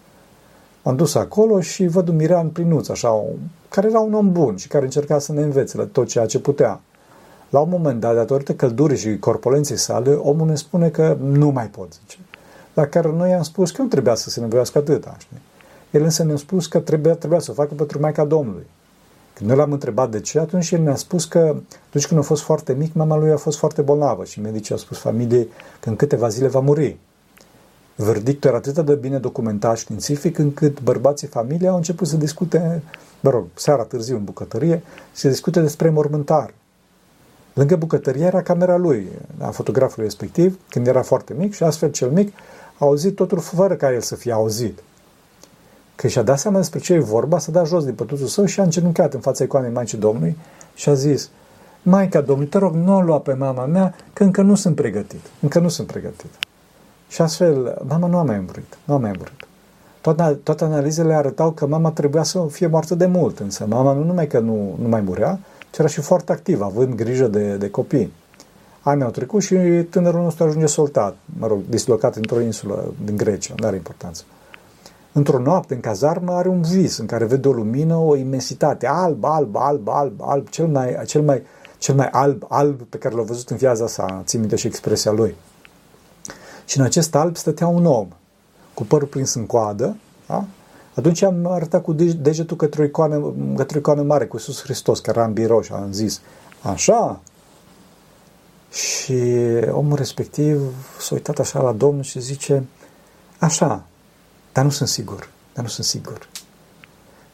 M-am 0.82 0.96
dus 0.96 1.14
acolo 1.14 1.60
și 1.60 1.86
văd 1.86 2.08
un 2.08 2.16
Mirean 2.16 2.48
Plinuț, 2.48 2.88
așa, 2.88 3.24
care 3.68 3.86
era 3.86 4.00
un 4.00 4.14
om 4.14 4.32
bun 4.32 4.56
și 4.56 4.68
care 4.68 4.84
încerca 4.84 5.18
să 5.18 5.32
ne 5.32 5.42
învețe 5.42 5.76
la 5.76 5.84
tot 5.84 6.06
ceea 6.06 6.26
ce 6.26 6.38
putea. 6.38 6.80
La 7.50 7.60
un 7.60 7.68
moment 7.68 8.00
dat, 8.00 8.14
datorită 8.14 8.54
căldurii 8.54 8.96
și 8.96 9.18
corpolenței 9.18 9.76
sale, 9.76 10.12
omul 10.12 10.46
ne 10.46 10.54
spune 10.54 10.88
că 10.88 11.16
nu 11.22 11.48
mai 11.48 11.66
pot, 11.66 11.92
zice. 11.92 12.18
La 12.74 12.86
care 12.86 13.12
noi 13.12 13.32
am 13.32 13.42
spus 13.42 13.70
că 13.70 13.82
nu 13.82 13.88
trebuia 13.88 14.14
să 14.14 14.30
se 14.30 14.40
nevoiască 14.40 14.78
atâta, 14.78 15.16
știi? 15.18 15.40
El 15.90 16.02
însă 16.02 16.24
ne-a 16.24 16.36
spus 16.36 16.66
că 16.66 16.78
trebuia, 16.78 17.14
trebuia 17.14 17.40
să 17.40 17.50
o 17.50 17.54
facă 17.54 17.74
pentru 17.74 18.00
Maica 18.00 18.24
Domnului. 18.24 18.66
Când 19.36 19.48
noi 19.48 19.58
l-am 19.58 19.72
întrebat 19.72 20.10
de 20.10 20.20
ce, 20.20 20.38
atunci 20.38 20.70
el 20.70 20.80
ne-a 20.80 20.94
spus 20.94 21.24
că 21.24 21.56
atunci 21.88 22.06
când 22.06 22.20
a 22.20 22.22
fost 22.22 22.42
foarte 22.42 22.72
mic, 22.72 22.94
mama 22.94 23.16
lui 23.16 23.30
a 23.30 23.36
fost 23.36 23.58
foarte 23.58 23.82
bolnavă 23.82 24.24
și 24.24 24.40
medicii 24.40 24.72
au 24.72 24.80
spus 24.80 24.98
familiei 24.98 25.48
că 25.80 25.88
în 25.88 25.96
câteva 25.96 26.28
zile 26.28 26.48
va 26.48 26.60
muri. 26.60 26.98
Verdictul 27.96 28.48
era 28.48 28.58
atât 28.58 28.78
de 28.86 28.94
bine 28.94 29.18
documentat 29.18 29.76
științific 29.76 30.38
încât 30.38 30.82
bărbații 30.82 31.26
familiei 31.26 31.68
au 31.68 31.76
început 31.76 32.06
să 32.06 32.16
discute, 32.16 32.82
mă 33.20 33.30
rog, 33.30 33.44
seara 33.54 33.82
târziu 33.82 34.16
în 34.16 34.24
bucătărie, 34.24 34.82
să 35.12 35.28
discute 35.28 35.60
despre 35.60 35.90
mormântare. 35.90 36.54
Lângă 37.52 37.76
bucătărie 37.76 38.24
era 38.24 38.42
camera 38.42 38.76
lui, 38.76 39.08
a 39.38 39.50
fotografului 39.50 40.04
respectiv, 40.04 40.58
când 40.68 40.86
era 40.86 41.02
foarte 41.02 41.34
mic 41.38 41.54
și 41.54 41.62
astfel 41.62 41.90
cel 41.90 42.10
mic 42.10 42.32
a 42.78 42.84
auzit 42.84 43.14
totul 43.14 43.38
fără 43.38 43.74
ca 43.74 43.92
el 43.92 44.00
să 44.00 44.14
fie 44.14 44.32
auzit. 44.32 44.82
Când 45.96 46.12
și-a 46.12 46.22
dat 46.22 46.38
seama 46.38 46.56
despre 46.56 46.78
ce 46.78 46.92
e 46.92 46.98
vorba, 46.98 47.38
s-a 47.38 47.52
dat 47.52 47.66
jos 47.66 47.84
din 47.84 47.94
pătuțul 47.94 48.26
său 48.26 48.44
și 48.44 48.60
a 48.60 48.62
încercat 48.62 49.14
în 49.14 49.20
fața 49.20 49.44
icoanei 49.44 49.70
Maicii 49.70 49.98
Domnului 49.98 50.36
și 50.74 50.88
a 50.88 50.94
zis, 50.94 51.30
Maica 51.82 52.20
Domnului, 52.20 52.50
te 52.50 52.58
rog, 52.58 52.74
nu 52.74 52.96
o 52.96 53.00
lua 53.00 53.18
pe 53.18 53.32
mama 53.32 53.64
mea, 53.64 53.94
că 54.12 54.24
încă 54.24 54.42
nu 54.42 54.54
sunt 54.54 54.74
pregătit. 54.74 55.20
Încă 55.40 55.58
nu 55.58 55.68
sunt 55.68 55.86
pregătit. 55.86 56.30
Și 57.08 57.22
astfel, 57.22 57.82
mama 57.88 58.06
nu 58.06 58.16
a 58.16 58.22
mai 58.22 58.38
murit. 58.38 58.78
Nu 58.84 58.94
a 58.94 58.98
mai 58.98 59.12
murit. 59.18 59.46
Toate, 60.00 60.38
toate 60.42 60.64
analizele 60.64 61.14
arătau 61.14 61.50
că 61.50 61.66
mama 61.66 61.90
trebuia 61.90 62.22
să 62.22 62.46
fie 62.50 62.66
moartă 62.66 62.94
de 62.94 63.06
mult, 63.06 63.38
însă 63.38 63.66
mama 63.68 63.92
nu 63.92 64.04
numai 64.04 64.26
că 64.26 64.38
nu, 64.38 64.78
nu 64.82 64.88
mai 64.88 65.00
murea, 65.00 65.38
ci 65.70 65.78
era 65.78 65.88
și 65.88 66.00
foarte 66.00 66.32
activă, 66.32 66.64
având 66.64 66.94
grijă 66.94 67.26
de, 67.26 67.56
de 67.56 67.70
copii. 67.70 68.12
Anii 68.80 69.04
au 69.04 69.10
trecut 69.10 69.42
și 69.42 69.54
tânărul 69.90 70.22
nostru 70.22 70.44
ajunge 70.44 70.66
soltat, 70.66 71.16
mă 71.38 71.46
rog, 71.46 71.60
dislocat 71.68 72.16
într-o 72.16 72.40
insulă 72.40 72.94
din 73.04 73.16
Grecia, 73.16 73.54
nu 73.56 73.66
are 73.66 73.76
importanță. 73.76 74.22
Într-o 75.16 75.38
noapte, 75.38 75.74
în 75.74 75.80
cazarmă, 75.80 76.32
are 76.32 76.48
un 76.48 76.62
vis 76.62 76.96
în 76.98 77.06
care 77.06 77.24
vede 77.24 77.48
o 77.48 77.52
lumină, 77.52 77.94
o 77.94 78.16
imensitate, 78.16 78.86
alb, 78.86 79.24
alb, 79.24 79.56
alb, 79.56 79.88
alb, 79.88 80.20
alb, 80.20 80.48
cel 80.48 80.66
mai, 80.66 80.96
cel 81.06 81.22
mai, 81.22 81.42
cel 81.78 81.94
mai 81.94 82.06
alb, 82.06 82.44
alb 82.48 82.82
pe 82.82 82.98
care 82.98 83.14
l-a 83.14 83.22
văzut 83.22 83.50
în 83.50 83.56
viața 83.56 83.86
sa, 83.86 84.22
țin 84.24 84.40
minte 84.40 84.56
și 84.56 84.66
expresia 84.66 85.10
lui. 85.10 85.34
Și 86.64 86.78
în 86.78 86.84
acest 86.84 87.14
alb 87.14 87.36
stătea 87.36 87.66
un 87.66 87.86
om, 87.86 88.08
cu 88.74 88.84
părul 88.84 89.08
prins 89.08 89.34
în 89.34 89.46
coadă, 89.46 89.96
da? 90.26 90.44
Atunci 90.94 91.22
am 91.22 91.46
arătat 91.46 91.82
cu 91.82 91.92
degetul 91.92 92.56
către 92.56 92.82
o 92.82 92.84
icoană, 92.84 93.32
către 93.56 93.76
o 93.76 93.80
icoană 93.80 94.02
mare 94.02 94.26
cu 94.26 94.36
Iisus 94.36 94.62
Hristos, 94.62 95.00
care 95.00 95.18
era 95.18 95.26
în 95.26 95.32
birou 95.32 95.62
și 95.62 95.72
am 95.72 95.92
zis, 95.92 96.20
așa? 96.62 97.20
Și 98.70 99.22
omul 99.70 99.96
respectiv 99.96 100.60
s-a 100.98 101.14
uitat 101.14 101.38
așa 101.38 101.62
la 101.62 101.72
Domnul 101.72 102.02
și 102.02 102.20
zice, 102.20 102.64
așa, 103.38 103.84
dar 104.56 104.64
nu 104.64 104.70
sunt 104.70 104.88
sigur, 104.88 105.28
dar 105.54 105.64
nu 105.64 105.70
sunt 105.70 105.86
sigur. 105.86 106.28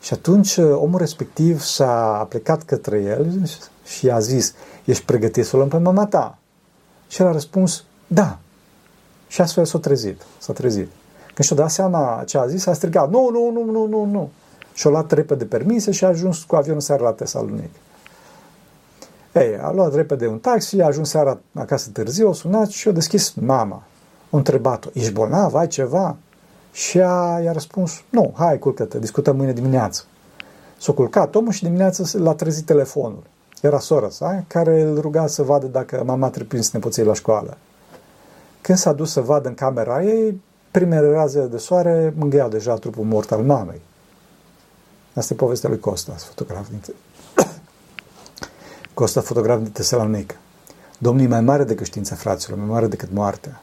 Și 0.01 0.13
atunci 0.13 0.57
omul 0.57 0.99
respectiv 0.99 1.61
s-a 1.61 2.27
plecat 2.29 2.63
către 2.63 3.01
el 3.03 3.49
și 3.85 4.11
a 4.11 4.19
zis, 4.19 4.55
ești 4.85 5.05
pregătit 5.05 5.45
să 5.45 5.51
o 5.55 5.59
luăm 5.59 5.69
pe 5.69 5.79
mama 5.79 6.07
ta? 6.07 6.39
Și 7.09 7.21
el 7.21 7.27
a 7.27 7.33
răspuns, 7.33 7.85
da. 8.07 8.39
Și 9.29 9.41
astfel 9.41 9.65
s-a 9.65 9.79
trezit, 9.79 10.23
s-a 10.39 10.53
trezit. 10.53 10.89
Când 11.35 11.49
și-a 11.49 11.57
dat 11.57 11.71
seama 11.71 12.23
ce 12.27 12.39
a 12.39 12.47
zis, 12.47 12.67
a 12.67 12.73
strigat, 12.73 13.11
nu, 13.11 13.29
nu, 13.31 13.51
nu, 13.51 13.71
nu, 13.71 13.87
nu, 13.87 14.05
nu. 14.05 14.31
Și-a 14.73 14.91
luat 14.91 15.13
repede 15.13 15.45
permise 15.45 15.91
și 15.91 16.05
a 16.05 16.09
ajuns 16.09 16.43
cu 16.43 16.57
avionul 16.57 16.81
seara 16.81 17.03
la 17.03 17.13
Tesalonic. 17.13 17.71
Ei, 19.33 19.59
a 19.59 19.71
luat 19.71 19.95
repede 19.95 20.27
un 20.27 20.39
taxi, 20.39 20.81
a 20.81 20.87
ajuns 20.87 21.09
seara 21.09 21.39
acasă 21.55 21.91
târziu, 21.93 22.29
a 22.29 22.33
sunat 22.33 22.69
și 22.69 22.89
a 22.89 22.93
deschis 22.93 23.33
mama. 23.33 23.83
A 24.31 24.37
întrebat-o, 24.37 24.89
ești 24.93 25.13
bolnav, 25.13 25.55
ai 25.55 25.67
ceva? 25.67 26.17
Și 26.73 27.01
a, 27.01 27.41
i-a 27.41 27.53
răspuns, 27.53 28.03
nu, 28.11 28.35
hai, 28.37 28.59
culcă-te, 28.59 28.99
discutăm 28.99 29.37
mâine 29.37 29.53
dimineață. 29.53 30.05
S-a 30.79 30.93
culcat 30.93 31.35
omul 31.35 31.53
și 31.53 31.63
dimineața 31.63 32.19
l-a 32.19 32.35
trezit 32.35 32.67
telefonul. 32.67 33.23
Era 33.61 33.79
sora 33.79 34.09
sa, 34.09 34.45
care 34.47 34.81
îl 34.81 35.01
ruga 35.01 35.27
să 35.27 35.43
vadă 35.43 35.67
dacă 35.67 36.03
mama 36.07 36.27
a 36.27 36.31
trimis 36.31 36.71
nepoței 36.71 37.05
la 37.05 37.15
școală. 37.15 37.57
Când 38.61 38.79
s-a 38.79 38.93
dus 38.93 39.11
să 39.11 39.21
vadă 39.21 39.49
în 39.49 39.55
camera 39.55 40.03
ei, 40.03 40.43
primele 40.71 41.11
raze 41.11 41.47
de 41.47 41.57
soare 41.57 42.15
mângâiau 42.17 42.49
deja 42.49 42.75
trupul 42.75 43.05
mort 43.05 43.33
al 43.33 43.43
mamei. 43.43 43.81
Asta 45.15 45.33
e 45.33 45.37
povestea 45.37 45.69
lui 45.69 45.79
Costa, 45.79 46.13
fotograf 46.13 46.69
din 46.69 46.83
Costa, 48.95 49.21
fotograf 49.21 49.59
din 49.59 49.71
Tesalonică. 49.71 50.35
Domnul 50.99 51.25
e 51.25 51.29
mai 51.29 51.41
mare 51.41 51.65
decât 51.65 51.87
știința 51.87 52.15
fraților, 52.15 52.59
mai 52.59 52.67
mare 52.67 52.87
decât 52.87 53.13
moartea. 53.13 53.63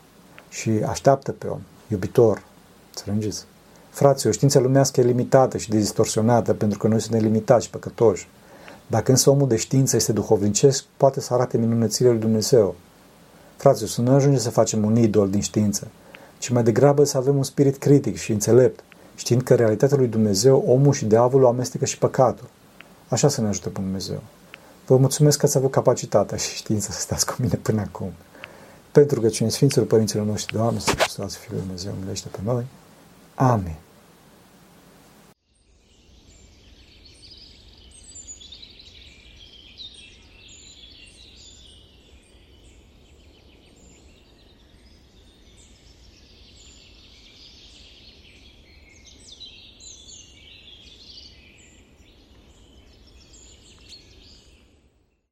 Și 0.49 0.69
așteaptă 0.69 1.31
pe 1.31 1.47
om, 1.47 1.59
iubitor, 1.87 2.43
înțelegeți? 2.95 3.45
Fraților, 3.89 4.33
știința 4.33 4.59
lumească 4.59 4.99
e 4.99 5.03
limitată 5.03 5.57
și 5.57 5.69
distorsionată 5.69 6.53
pentru 6.53 6.77
că 6.77 6.87
noi 6.87 7.01
suntem 7.01 7.21
limitați 7.21 7.65
și 7.65 7.71
păcătoși. 7.71 8.27
Dacă 8.87 9.11
însă 9.11 9.29
omul 9.29 9.47
de 9.47 9.55
știință 9.55 9.95
este 9.95 10.11
duhovnicesc, 10.11 10.83
poate 10.97 11.21
să 11.21 11.33
arate 11.33 11.57
minunățile 11.57 12.09
lui 12.09 12.19
Dumnezeu. 12.19 12.75
Fraților, 13.57 13.89
să 13.89 14.01
nu 14.01 14.13
ajungem 14.13 14.39
să 14.39 14.49
facem 14.49 14.83
un 14.83 14.95
idol 14.95 15.29
din 15.29 15.41
știință, 15.41 15.87
ci 16.37 16.49
mai 16.49 16.63
degrabă 16.63 17.03
să 17.03 17.17
avem 17.17 17.37
un 17.37 17.43
spirit 17.43 17.77
critic 17.77 18.17
și 18.17 18.31
înțelept, 18.31 18.83
știind 19.15 19.41
că 19.41 19.55
realitatea 19.55 19.97
lui 19.97 20.07
Dumnezeu, 20.07 20.63
omul 20.67 20.93
și 20.93 21.05
diavolul 21.05 21.47
amestecă 21.47 21.85
și 21.85 21.97
păcatul. 21.97 22.47
Așa 23.07 23.27
să 23.27 23.41
ne 23.41 23.47
ajute 23.47 23.69
pe 23.69 23.81
Dumnezeu. 23.81 24.21
Vă 24.85 24.97
mulțumesc 24.97 25.39
că 25.39 25.45
ați 25.45 25.57
avut 25.57 25.71
capacitatea 25.71 26.37
și 26.37 26.55
știința 26.55 26.91
să 26.91 26.99
stați 26.99 27.25
cu 27.25 27.35
mine 27.37 27.59
până 27.61 27.81
acum. 27.81 28.11
Pentru 28.91 29.21
că 29.21 29.29
cine 29.29 29.49
Sfinților 29.49 29.87
Părinților 29.87 30.25
noștri, 30.25 30.55
Doamne, 30.55 30.79
să 30.79 30.91
Hristos, 30.97 31.35
Fiul 31.35 31.59
Dumnezeu, 31.59 31.93
milește 32.01 32.27
pe 32.31 32.39
noi. 32.43 32.65
Amin. 33.35 33.75